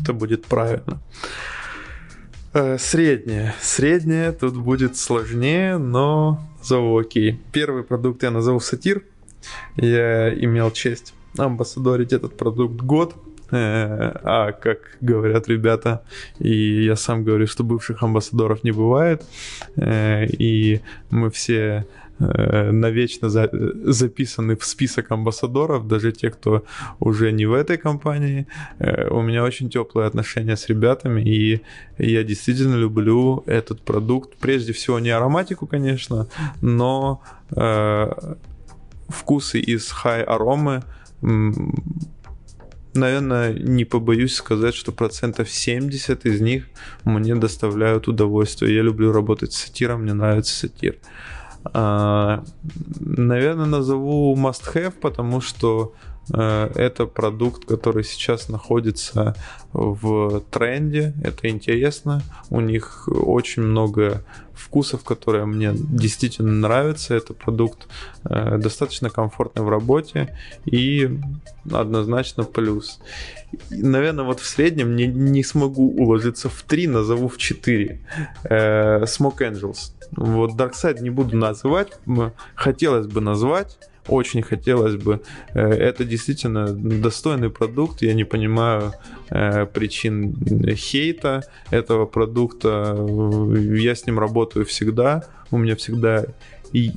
[0.00, 1.00] это будет правильно.
[2.54, 3.54] Э, среднее.
[3.60, 7.40] Среднее тут будет сложнее, но зову окей.
[7.52, 9.04] Первый продукт я назову сатир.
[9.76, 13.14] Я имел честь амбассадорить этот продукт год.
[13.50, 16.02] Э, а как говорят ребята,
[16.38, 19.22] и я сам говорю, что бывших амбассадоров не бывает,
[19.76, 20.80] э, и
[21.10, 21.86] мы все
[22.18, 23.48] э, навечно за,
[23.84, 26.64] записаны в список амбассадоров, даже те, кто
[27.00, 28.46] уже не в этой компании.
[29.10, 31.62] У меня очень теплые отношения с ребятами, и
[31.98, 34.36] я действительно люблю этот продукт.
[34.40, 36.26] Прежде всего не ароматику, конечно,
[36.60, 37.22] но
[37.56, 38.34] э,
[39.08, 40.82] вкусы из хай аромы
[42.98, 46.68] наверное, не побоюсь сказать, что процентов 70 из них
[47.04, 48.74] мне доставляют удовольствие.
[48.74, 50.96] Я люблю работать с сатиром, мне нравится сатир.
[51.64, 52.44] А,
[53.00, 55.94] наверное, назову must have, потому что
[56.30, 59.34] это продукт, который сейчас находится
[59.72, 61.14] в тренде.
[61.22, 62.22] Это интересно.
[62.50, 64.22] У них очень много
[64.58, 67.14] вкусов, которые мне действительно нравятся.
[67.14, 67.86] Это продукт
[68.24, 71.18] э, достаточно комфортный в работе и
[71.72, 73.00] однозначно плюс.
[73.70, 78.00] наверное, вот в среднем не, не смогу уложиться в 3, назову в 4.
[78.44, 79.92] Э, Smoke Angels.
[80.10, 81.92] Вот Darkside не буду называть,
[82.54, 83.78] хотелось бы назвать,
[84.08, 85.20] очень хотелось бы.
[85.54, 88.02] Э, это действительно достойный продукт.
[88.02, 88.92] Я не понимаю
[89.30, 90.34] э, причин
[90.74, 92.96] хейта этого продукта.
[93.74, 95.24] Я с ним работаю всегда.
[95.50, 96.24] У меня всегда
[96.72, 96.92] и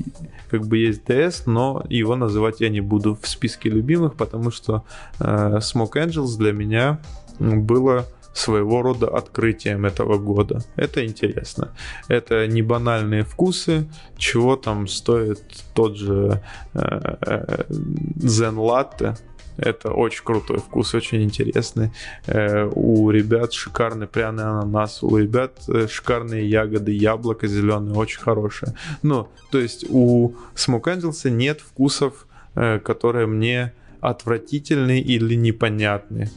[0.49, 4.83] как бы есть DS, но его называть я не буду в списке любимых, потому что
[5.19, 6.99] э, Smoke Angels для меня
[7.39, 10.63] было своего рода открытием этого года.
[10.75, 11.73] Это интересно.
[12.07, 15.41] Это не банальные вкусы, чего там стоит
[15.73, 16.41] тот же
[16.73, 19.17] э, э, Zen Latte,
[19.57, 21.91] это очень крутой вкус, очень интересный.
[22.25, 25.59] Э, у ребят шикарный пряный ананас, у ребят
[25.89, 28.73] шикарные ягоды, яблоко зеленое, очень хорошее.
[29.03, 36.29] Ну, то есть у Smoke Angels нет вкусов, которые мне отвратительны или непонятны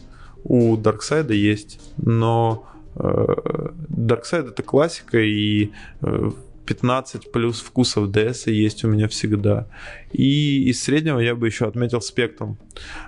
[0.44, 2.66] у Дарксайда есть, но
[2.96, 3.00] э,
[3.88, 5.70] Darkseid это классика, и
[6.02, 6.30] э,
[6.66, 9.66] 15 плюс вкусов DS есть у меня всегда.
[10.12, 12.58] И из среднего я бы еще отметил спектрум.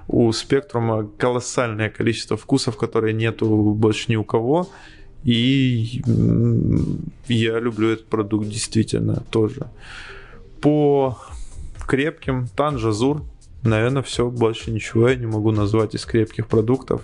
[0.08, 4.68] У спектрума колоссальное количество вкусов, которые нету больше ни у кого.
[5.24, 6.02] И
[7.28, 9.66] я люблю этот продукт действительно тоже.
[10.60, 11.18] По
[11.86, 13.24] крепким Танжазур
[13.66, 17.02] Наверное, все, больше ничего я не могу назвать из крепких продуктов.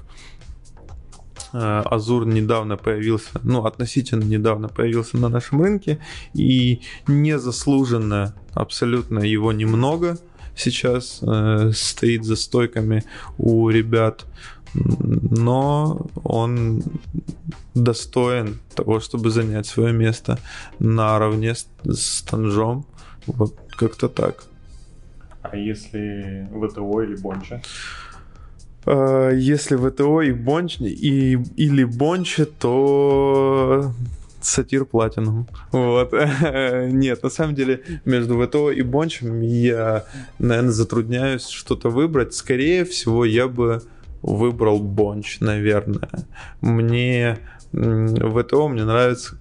[1.53, 5.99] Э, Азур недавно появился, ну, относительно недавно появился на нашем рынке,
[6.35, 10.19] и незаслуженно абсолютно его немного
[10.55, 13.05] сейчас э, стоит за стойками
[13.39, 14.25] у ребят,
[14.75, 16.83] но он
[17.75, 20.39] достоин того, чтобы занять свое место
[20.79, 22.87] наравне с, с Танжом.
[23.27, 24.45] Вот как-то так.
[25.43, 27.62] А если ВТО или Бонча?
[28.84, 33.93] Если ВТО и Бонч, и, или Бонча, то
[34.41, 35.47] Satyr Platinum.
[35.70, 36.12] Вот.
[36.53, 40.05] Нет, на самом деле между ВТО и Бончем я,
[40.38, 42.34] наверное, затрудняюсь что-то выбрать.
[42.34, 43.82] Скорее всего, я бы
[44.22, 46.09] выбрал Бонч, наверное.
[46.61, 47.38] Мне
[47.72, 49.36] ВТО мне нравится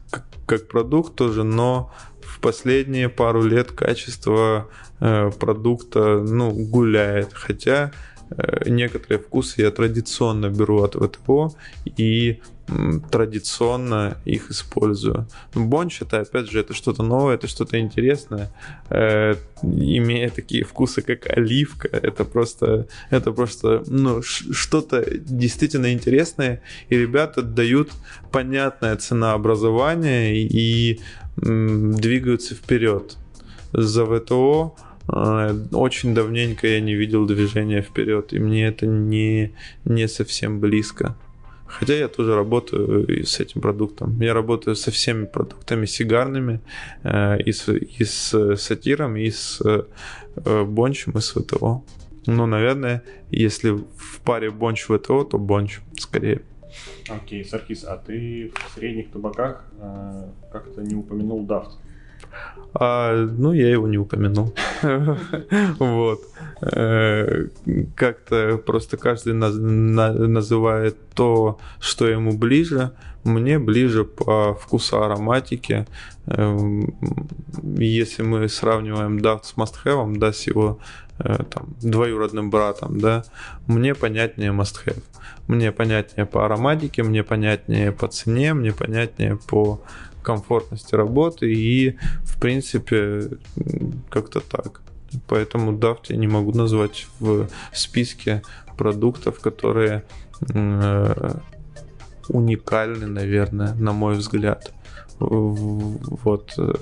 [0.45, 1.93] как, продукт тоже, но
[2.41, 4.67] последние пару лет качество
[5.03, 7.33] Э, продукта, ну, гуляет.
[7.33, 7.91] Хотя
[8.29, 11.55] э, некоторые вкусы я традиционно беру от ВТО
[11.97, 12.39] и
[13.12, 15.28] традиционно их использую.
[15.53, 18.51] Бонч это опять же это что-то новое, это что-то интересное,
[18.89, 26.97] э, имея такие вкусы как оливка, это просто это просто ну что-то действительно интересное, и
[26.97, 27.91] ребята дают
[28.32, 31.01] понятное ценообразование и
[31.43, 33.18] м, двигаются вперед.
[33.74, 34.76] За ВТО
[35.07, 39.53] э, очень давненько я не видел движения вперед, и мне это не,
[39.84, 41.16] не совсем близко.
[41.80, 44.19] Хотя я тоже работаю с этим продуктом.
[44.22, 46.59] Я работаю со всеми продуктами сигарными,
[47.03, 51.84] э, и, с, и с сатиром, и с э, бончем, и с ВТО.
[52.28, 56.41] Ну, наверное, если в паре бонч ВТО, то бонч скорее.
[57.09, 61.78] Окей, Саркис, а ты в средних табаках э, как-то не упомянул дафт?
[62.73, 64.53] А, ну, я его не упомянул.
[65.79, 66.21] Вот.
[66.61, 67.47] Э,
[67.95, 72.91] как-то просто каждый называет то, что ему ближе.
[73.23, 75.86] Мне ближе по вкусу ароматики.
[76.27, 76.95] Эм,
[77.77, 80.79] если мы сравниваем Daft с Must Have, да, с его
[81.19, 83.23] э, там, двоюродным братом, да,
[83.67, 85.03] мне понятнее Must Have.
[85.47, 89.82] Мне понятнее по ароматике, мне понятнее по цене, мне понятнее по
[90.22, 93.30] комфортности работы и, в принципе,
[94.09, 94.82] как-то так.
[95.28, 98.41] Поэтому Daft я не могу назвать в списке
[98.78, 100.03] продуктов, которые
[100.53, 101.34] э,
[102.30, 104.72] уникальны, наверное, на мой взгляд.
[105.22, 106.74] Вот, э,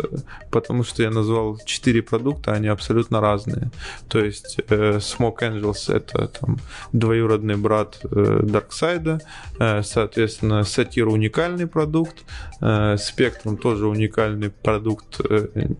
[0.50, 3.70] потому что я назвал четыре продукта, они абсолютно разные.
[4.08, 6.58] То есть э, Smoke Angels это там
[6.94, 8.08] двоюродный брат э,
[8.44, 9.22] Darkseid,
[9.84, 12.24] соответственно, Сатир уникальный продукт,
[12.62, 15.22] Spectrum тоже уникальный продукт,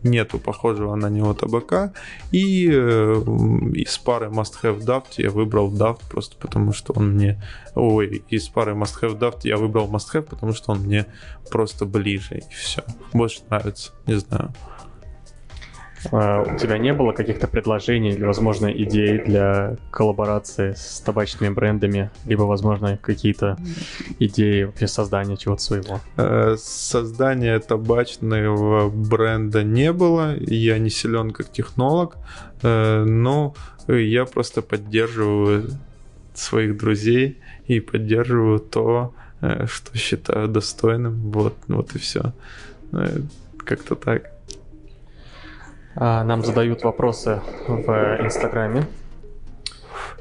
[0.02, 1.92] нету похожего на него табака,
[2.32, 7.42] и из пары Must Have Daft я выбрал Daft просто потому, что он мне...
[7.74, 11.06] Ой, из пары Must Have Daft я выбрал Must Have, потому что он мне
[11.50, 12.82] просто ближе, и все.
[13.12, 14.52] Больше нравится, не знаю.
[16.12, 22.10] А, у тебя не было каких-то предложений или, возможно, идей для коллаборации с табачными брендами,
[22.26, 23.58] либо, возможно, какие-то
[24.18, 26.00] идеи вообще создания чего-то своего?
[26.16, 32.16] Э, создания табачного бренда не было, я не силен как технолог,
[32.62, 33.54] э, но
[33.86, 35.70] я просто поддерживаю
[36.34, 41.30] своих друзей и поддерживаю то, что считаю достойным.
[41.30, 42.32] Вот, вот и все.
[42.92, 43.20] Э,
[43.58, 44.32] как-то так.
[45.96, 48.86] А, нам задают вопросы в Инстаграме.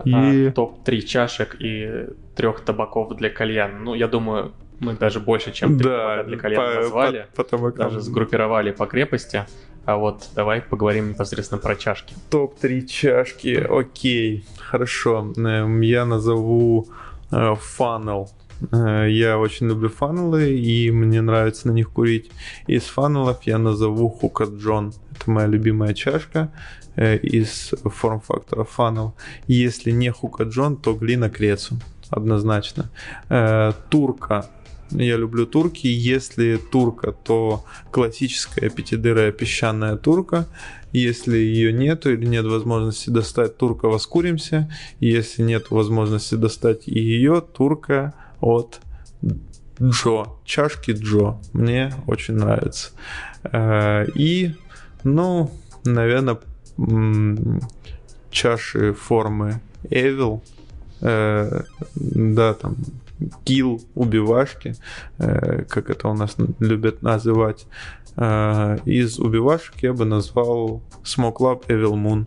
[0.06, 0.48] И...
[0.48, 3.80] А, топ-3 чашек и трех табаков для кальяна.
[3.80, 7.28] Ну, я думаю, мы даже больше, чем три да, для кальяна по, назвали.
[7.36, 7.88] По, по табакам.
[7.88, 9.46] Даже сгруппировали по крепости.
[9.86, 12.14] А вот давай поговорим непосредственно про чашки.
[12.30, 15.34] Топ-3 чашки, окей, хорошо.
[15.36, 16.88] Эм, я назову
[17.32, 18.39] фанел Э,
[18.72, 22.32] я очень люблю фанелы, и мне нравится на них курить.
[22.68, 24.94] Из фанелов я назову Хука Джон.
[25.12, 26.52] Это моя любимая чашка
[26.96, 29.16] э, из форм-фактора фанел.
[29.48, 31.76] Если не Хука Джон, то глина Крецу.
[32.10, 32.90] Однозначно.
[33.30, 34.50] Э, турка
[34.92, 35.88] я люблю турки.
[35.88, 40.48] Если турка, то классическая пятидырая песчаная турка.
[40.92, 44.72] Если ее нету или нет возможности достать турка, воскуримся.
[45.00, 48.82] Если нет возможности достать и ее, турка от
[49.82, 51.38] Джо, чашки Джо.
[51.54, 52.92] Мне очень нравится.
[53.44, 54.56] Э, и,
[55.04, 55.52] ну,
[55.86, 56.38] наверное,
[58.30, 60.42] чаши формы Evil,
[61.02, 61.62] э,
[61.96, 62.76] да, там,
[63.46, 64.76] килл, убивашки,
[65.18, 67.68] э, как это у нас любят называть.
[68.18, 72.26] Из убивашек я бы назвал Smoke Lab Evil Moon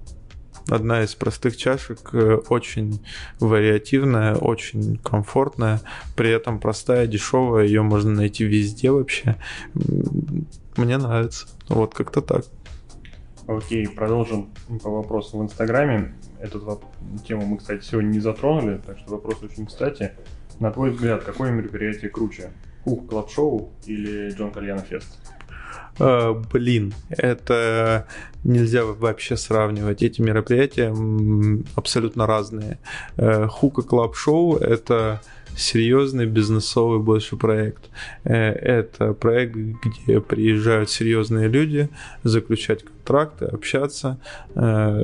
[0.69, 3.05] одна из простых чашек, э, очень
[3.41, 5.81] вариативная, очень комфортная,
[6.17, 9.37] при этом простая, дешевая, ее можно найти везде вообще.
[10.77, 11.49] Мне нравится.
[11.69, 12.45] Вот как-то так.
[13.47, 14.51] Окей, продолжим
[14.83, 16.15] по вопросу в Инстаграме.
[16.41, 16.81] Эту
[17.27, 20.13] тему мы, кстати, сегодня не затронули, так что вопрос очень кстати.
[20.61, 22.51] На твой взгляд, какое мероприятие круче?
[22.85, 25.19] Hookah Club Show или Джон Кальяна Fest?
[25.99, 28.07] Э, блин, это
[28.45, 30.03] нельзя вообще сравнивать.
[30.03, 30.95] Эти мероприятия
[31.77, 32.79] абсолютно разные.
[33.17, 35.21] Hookah Club Show это
[35.57, 37.91] серьезный бизнесовый больше проект.
[38.25, 41.89] Э, это проект, где приезжают серьезные люди,
[42.25, 44.19] заключать контракты, общаться,
[44.55, 45.03] э,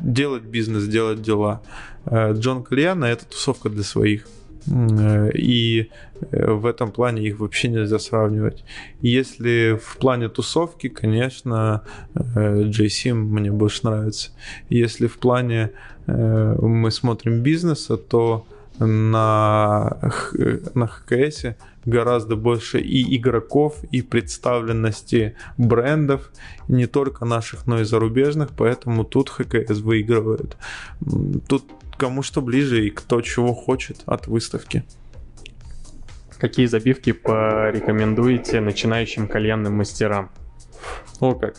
[0.00, 1.62] делать бизнес, делать дела.
[2.10, 4.26] Джон Кальяна это тусовка для своих
[5.34, 5.90] И
[6.30, 8.64] в этом плане их вообще нельзя сравнивать.
[9.00, 11.82] Если в плане тусовки, конечно,
[12.14, 14.30] JC мне больше нравится.
[14.68, 15.70] Если в плане
[16.06, 18.46] мы смотрим бизнеса, то
[18.78, 19.98] на,
[20.74, 21.44] на ХКС
[21.84, 26.30] гораздо больше и игроков, и представленности брендов,
[26.68, 30.56] не только наших, но и зарубежных, поэтому тут ХКС выигрывает.
[31.48, 31.64] Тут
[31.98, 34.84] кому что ближе и кто чего хочет от выставки.
[36.38, 40.30] Какие забивки порекомендуете начинающим кальянным мастерам?
[41.20, 41.56] О как.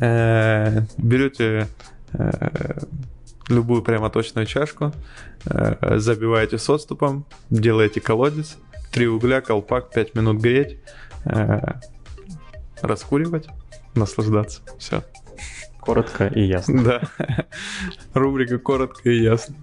[0.00, 1.66] Э, берете
[2.12, 2.78] э,
[3.48, 4.92] любую прямоточную чашку,
[5.46, 8.56] э, забиваете с отступом, делаете колодец,
[8.92, 10.78] три угля, колпак, 5 минут греть,
[12.80, 13.48] раскуривать,
[13.94, 14.62] наслаждаться.
[14.78, 15.02] Все.
[15.80, 16.82] Коротко и ясно.
[16.82, 17.02] Да.
[18.14, 19.56] Рубрика коротко и ясно.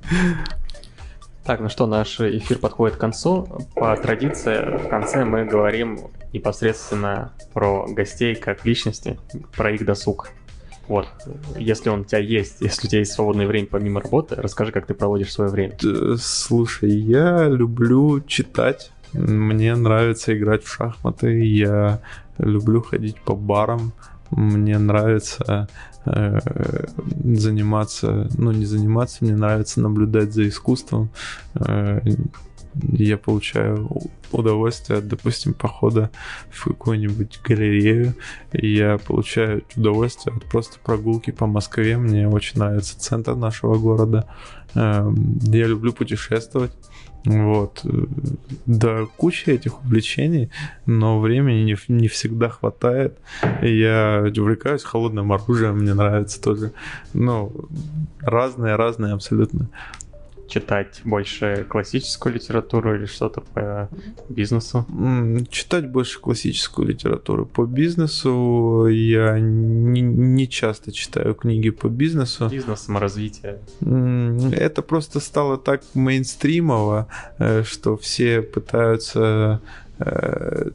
[1.46, 3.48] Так, ну что, наш эфир подходит к концу.
[3.76, 6.00] По традиции, в конце мы говорим
[6.34, 9.18] непосредственно про гостей как личности,
[9.56, 10.32] про их досуг.
[10.88, 11.08] Вот,
[11.58, 14.86] если он у тебя есть, если у тебя есть свободное время помимо работы, расскажи, как
[14.88, 15.78] ты проводишь свое время.
[16.18, 22.00] Слушай, я люблю читать, мне нравится играть в шахматы, я
[22.38, 23.94] люблю ходить по барам,
[24.32, 25.68] мне нравится
[27.24, 31.10] заниматься, ну не заниматься, мне нравится наблюдать за искусством.
[31.56, 32.00] Э,
[32.84, 33.90] я получаю
[34.32, 36.12] удовольствие от, допустим, похода
[36.50, 38.14] в какую-нибудь галерею.
[38.52, 41.98] Я получаю удовольствие от просто прогулки по Москве.
[41.98, 44.28] Мне очень нравится центр нашего города.
[44.76, 46.72] Эм, я люблю путешествовать.
[47.26, 47.86] Вот.
[48.66, 50.50] Да, куча этих увлечений,
[50.86, 53.18] но времени не, не всегда хватает.
[53.62, 56.72] Я увлекаюсь холодным оружием, мне нравится тоже.
[57.14, 57.52] Ну,
[58.22, 59.70] разные-разные абсолютно
[60.48, 63.90] читать больше классическую литературу или что-то по
[64.30, 64.86] бизнесу?
[65.50, 67.46] Читать больше классическую литературу.
[67.46, 72.50] По бизнесу я не, не часто читаю книги по бизнесу.
[72.50, 73.60] Бизнес, саморазвитие.
[73.82, 77.08] Это просто стало так мейнстримово,
[77.40, 79.62] э, что все пытаются
[80.00, 80.70] э,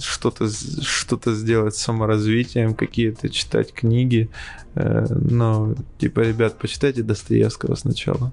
[0.00, 0.48] что-то
[0.82, 4.28] что-то сделать с саморазвитием, какие-то читать книги.
[4.74, 8.32] Э, но, типа, ребят, почитайте Достоевского сначала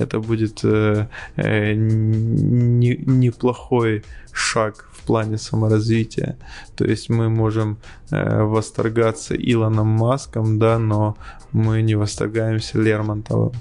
[0.00, 1.06] это будет э,
[1.36, 4.02] э, не, неплохой
[4.32, 6.36] шаг в плане саморазвития.
[6.76, 7.76] То есть мы можем
[8.10, 11.16] э, восторгаться Илоном Маском, да, но
[11.52, 13.52] мы не восторгаемся Лермонтовым.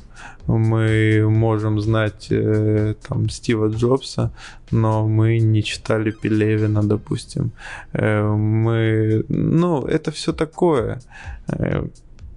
[0.47, 4.31] Мы можем знать э, там Стива Джобса,
[4.71, 7.51] но мы не читали Пелевина, допустим.
[7.93, 11.01] Э, мы, ну, это все такое.
[11.47, 11.87] Э,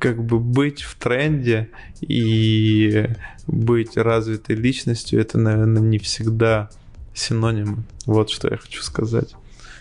[0.02, 1.68] как бы быть в тренде
[2.00, 3.06] и
[3.46, 6.70] быть развитой личностью, это, наверное, не всегда
[7.14, 7.84] синонимы.
[8.04, 9.36] Вот что я хочу сказать.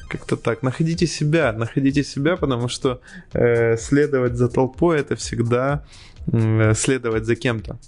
[0.10, 0.62] Как-то так.
[0.62, 3.02] Находите себя, находите себя, потому что
[3.34, 5.86] э, следовать за толпой это всегда
[6.32, 7.80] э, следовать за кем-то.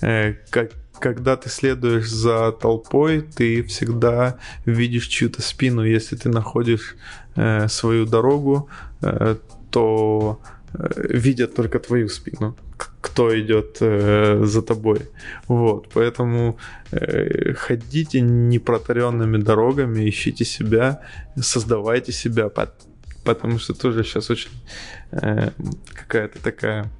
[0.00, 5.82] Э, как, когда ты следуешь за толпой, ты всегда видишь чью-то спину.
[5.82, 6.94] Если ты находишь
[7.34, 8.68] э, свою дорогу,
[9.02, 9.34] э,
[9.72, 10.40] то
[10.72, 12.56] видят только твою спину,
[13.00, 15.00] кто идет э, за тобой.
[15.48, 16.58] Вот, поэтому
[16.92, 21.00] э, ходите непротаренными дорогами, ищите себя,
[21.40, 22.50] создавайте себя,
[23.24, 24.50] потому что тоже сейчас очень
[25.12, 25.50] э,
[25.92, 26.90] какая-то такая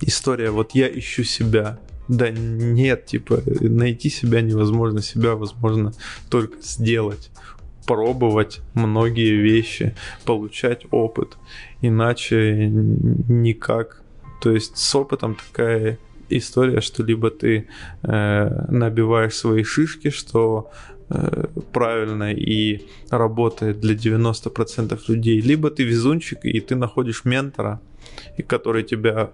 [0.00, 5.92] история, вот я ищу себя, да нет, типа, найти себя невозможно, себя возможно
[6.28, 7.30] только сделать
[7.86, 11.36] пробовать многие вещи, получать опыт.
[11.82, 14.02] Иначе никак.
[14.40, 15.98] То есть с опытом такая
[16.30, 17.66] история, что либо ты
[18.02, 20.70] э, набиваешь свои шишки, что
[21.08, 27.80] э, правильно и работает для 90% людей, либо ты везунчик и ты находишь ментора,
[28.46, 29.30] который тебя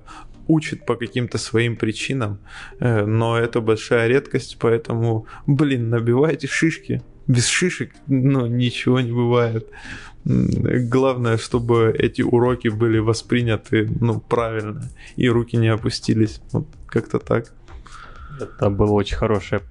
[0.48, 2.39] учит по каким-то своим причинам,
[2.81, 9.68] э, но это большая редкость, поэтому, блин, набивайте шишки, без шишек, ну, ничего не бывает.
[10.28, 16.40] Главное, чтобы эти уроки были восприняты, ну, правильно, и руки не опустились.
[16.51, 17.53] Вот как-то так.
[18.40, 19.62] Это было очень хорошее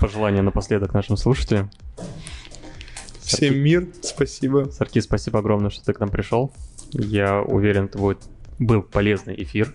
[0.00, 1.70] пожелание напоследок нашим слушателям.
[3.20, 4.70] Всем мир, спасибо.
[4.72, 6.52] Сарки, спасибо огромное, что ты к нам пришел.
[6.90, 8.18] Я уверен, это будет
[8.58, 9.72] был полезный эфир.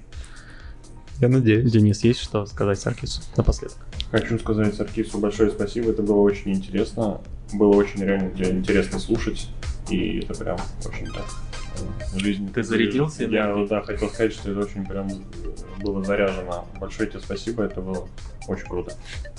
[1.22, 1.72] Я надеюсь.
[1.72, 3.78] Денис, есть что сказать Саркису напоследок?
[4.12, 7.22] Хочу сказать Саркису большое спасибо, это было очень интересно.
[7.54, 9.48] Было очень реально интересно слушать,
[9.90, 11.26] и это прям очень так
[12.16, 12.52] жизнь.
[12.54, 13.68] Ты зарядился Я, энергией?
[13.68, 15.10] да, хотел сказать, что это очень прям
[15.82, 16.66] было заряжено.
[16.80, 18.08] Большое тебе спасибо, это было
[18.48, 18.94] очень круто.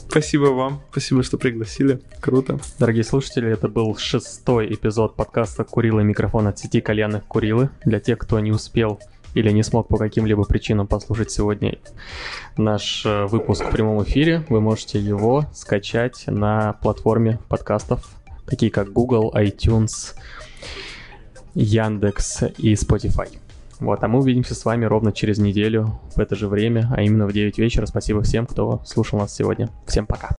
[0.08, 2.00] Спасибо вам, спасибо, что пригласили.
[2.20, 2.58] Круто.
[2.78, 7.70] Дорогие слушатели, это был шестой эпизод подкаста «Курила микрофон» от сети кальянных Курилы.
[7.84, 9.00] Для тех, кто не успел
[9.34, 11.78] или не смог по каким-либо причинам послушать сегодня
[12.56, 18.08] наш э, выпуск в прямом эфире, вы можете его скачать на платформе подкастов,
[18.46, 20.14] такие как Google, iTunes,
[21.54, 23.28] Яндекс и Spotify.
[23.78, 27.26] Вот, а мы увидимся с вами ровно через неделю в это же время, а именно
[27.26, 27.84] в 9 вечера.
[27.86, 29.68] Спасибо всем, кто слушал нас сегодня.
[29.86, 30.34] Всем пока.